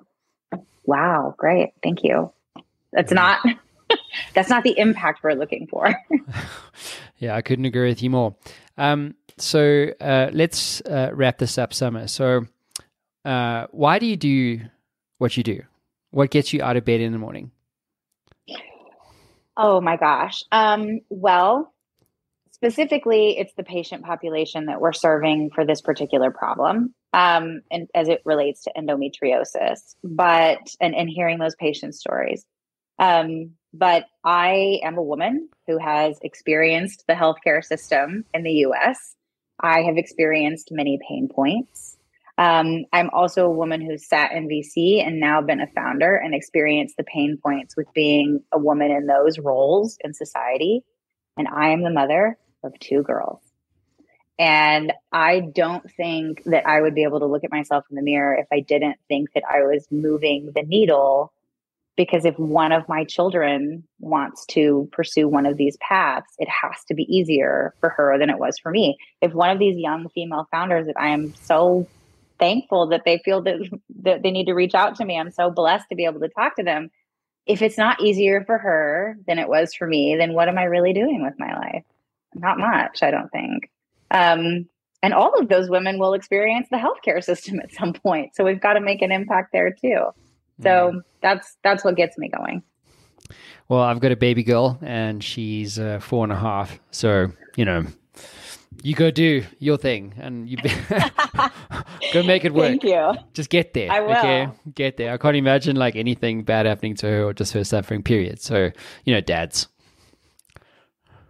[0.85, 2.31] wow great thank you.
[2.93, 3.45] That's not
[4.33, 5.93] that's not the impact we're looking for.
[7.17, 8.35] Yeah i couldn't agree with you more.
[8.77, 12.07] Um, so uh, let's uh, wrap this up Somer.
[12.07, 12.47] So
[13.25, 14.61] uh, why do you do
[15.19, 15.61] what you do
[16.11, 17.51] what gets you out of bed in the morning?
[19.57, 20.43] Oh my gosh.
[20.51, 21.73] Um, well,
[22.51, 28.07] specifically, it's the patient population that we're serving for this particular problem, um, and as
[28.07, 29.95] it relates to endometriosis.
[30.03, 32.45] But and, and hearing those patient stories.
[32.99, 39.15] Um, but I am a woman who has experienced the healthcare system in the U.S.
[39.59, 41.97] I have experienced many pain points.
[42.41, 46.33] Um, I'm also a woman who's sat in VC and now been a founder and
[46.33, 50.83] experienced the pain points with being a woman in those roles in society.
[51.37, 53.43] And I am the mother of two girls.
[54.39, 58.01] And I don't think that I would be able to look at myself in the
[58.01, 61.31] mirror if I didn't think that I was moving the needle
[61.95, 66.83] because if one of my children wants to pursue one of these paths, it has
[66.87, 68.97] to be easier for her than it was for me.
[69.21, 71.87] If one of these young female founders that I am so
[72.41, 73.57] thankful that they feel that,
[74.01, 76.29] that they need to reach out to me, I'm so blessed to be able to
[76.29, 76.89] talk to them.
[77.45, 80.63] If it's not easier for her than it was for me, then what am I
[80.63, 81.83] really doing with my life?
[82.35, 83.71] Not much, I don't think.
[84.09, 84.67] Um,
[85.01, 88.35] and all of those women will experience the healthcare system at some point.
[88.35, 90.11] So we've got to make an impact there too.
[90.61, 92.63] So that's that's what gets me going.
[93.67, 96.79] Well, I've got a baby girl and she's uh, four and a half.
[96.91, 97.85] So you know,
[98.83, 100.57] you go do your thing and you
[102.13, 102.67] go make it work.
[102.67, 103.13] Thank you.
[103.33, 103.91] Just get there.
[103.91, 104.11] I will.
[104.11, 105.13] Okay, get there.
[105.13, 108.03] I can't imagine like anything bad happening to her or just her suffering.
[108.03, 108.41] Period.
[108.41, 108.71] So
[109.05, 109.67] you know, dads.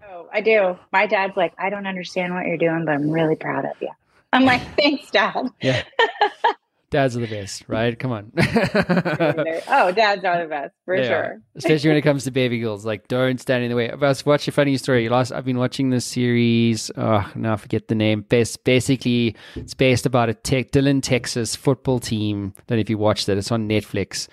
[0.10, 0.78] Oh, I do.
[0.92, 3.89] My dad's like, I don't understand what you're doing, but I'm really proud of you.
[4.34, 5.50] I'm like, thanks, dad.
[5.62, 5.84] Yeah.
[6.92, 7.98] dads are the best, right?
[7.98, 8.32] Come on.
[8.38, 11.16] oh, dads are the best for they sure.
[11.16, 11.42] Are.
[11.56, 12.86] Especially when it comes to baby girls.
[12.86, 13.92] Like, don't stand in the way.
[13.98, 15.10] But watch a funny story.
[15.10, 16.92] Last, I've been watching this series.
[16.96, 18.22] Oh, now I forget the name.
[18.22, 22.54] Best, basically, it's based about a tech, Dillon, Texas football team.
[22.68, 23.38] Don't know if you watched it.
[23.38, 24.28] It's on Netflix.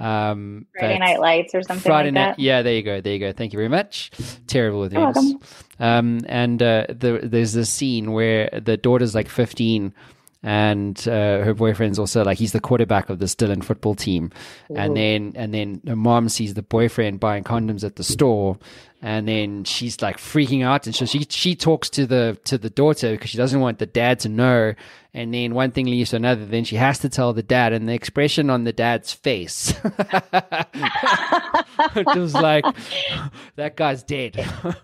[0.00, 2.38] Um, Friday Night Lights or something Friday like night, that.
[2.38, 3.00] Yeah, there you go.
[3.00, 3.32] There you go.
[3.32, 4.12] Thank you very much.
[4.46, 5.34] Terrible with names.
[5.78, 9.92] Um, and uh, the, there's this scene where the daughter's like 15
[10.42, 14.30] and uh, her boyfriend's also like he's the quarterback of the Dillon football team,
[14.70, 14.76] Ooh.
[14.76, 18.56] and then and then her mom sees the boyfriend buying condoms at the store,
[19.02, 22.70] and then she's like freaking out, and so she she talks to the to the
[22.70, 24.74] daughter because she doesn't want the dad to know,
[25.12, 27.88] and then one thing leads to another, then she has to tell the dad, and
[27.88, 29.70] the expression on the dad's face,
[31.96, 32.64] it was like
[33.56, 34.46] that guy's dead.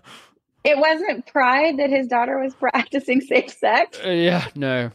[0.65, 3.99] It wasn't pride that his daughter was practicing safe sex.
[4.03, 4.89] Uh, yeah, no,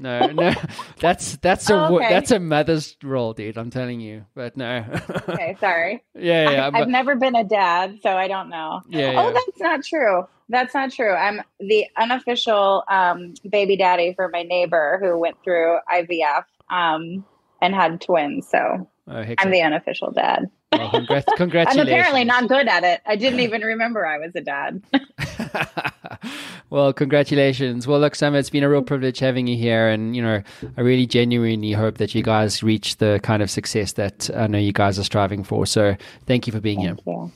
[0.00, 0.54] no, no.
[1.00, 2.08] That's that's a oh, okay.
[2.08, 3.58] that's a mother's role, dude.
[3.58, 4.84] I'm telling you, but no.
[5.28, 6.02] okay, sorry.
[6.14, 6.70] Yeah, yeah.
[6.72, 8.80] I, have never been a dad, so I don't know.
[8.88, 9.12] Yeah.
[9.16, 9.32] Oh, yeah.
[9.32, 10.26] that's not true.
[10.48, 11.12] That's not true.
[11.12, 17.24] I'm the unofficial um, baby daddy for my neighbor who went through IVF um,
[17.60, 18.48] and had twins.
[18.48, 20.50] So oh, I'm the unofficial dad.
[20.72, 21.88] Well, congrats, congratulations.
[21.88, 23.00] I'm apparently not good at it.
[23.06, 24.82] I didn't even remember I was a dad.
[26.70, 27.86] well, congratulations.
[27.86, 29.88] Well, look, Somer, it's been a real privilege having you here.
[29.88, 30.42] And, you know,
[30.76, 34.58] I really genuinely hope that you guys reach the kind of success that I know
[34.58, 35.66] you guys are striving for.
[35.66, 35.96] So
[36.26, 37.14] thank you for being thank here.
[37.14, 37.32] You.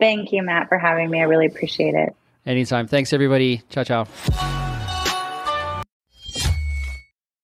[0.00, 1.20] Thank you, Matt, for having me.
[1.20, 2.14] I really appreciate it.
[2.46, 2.86] Anytime.
[2.86, 3.62] Thanks, everybody.
[3.70, 4.73] Ciao, ciao.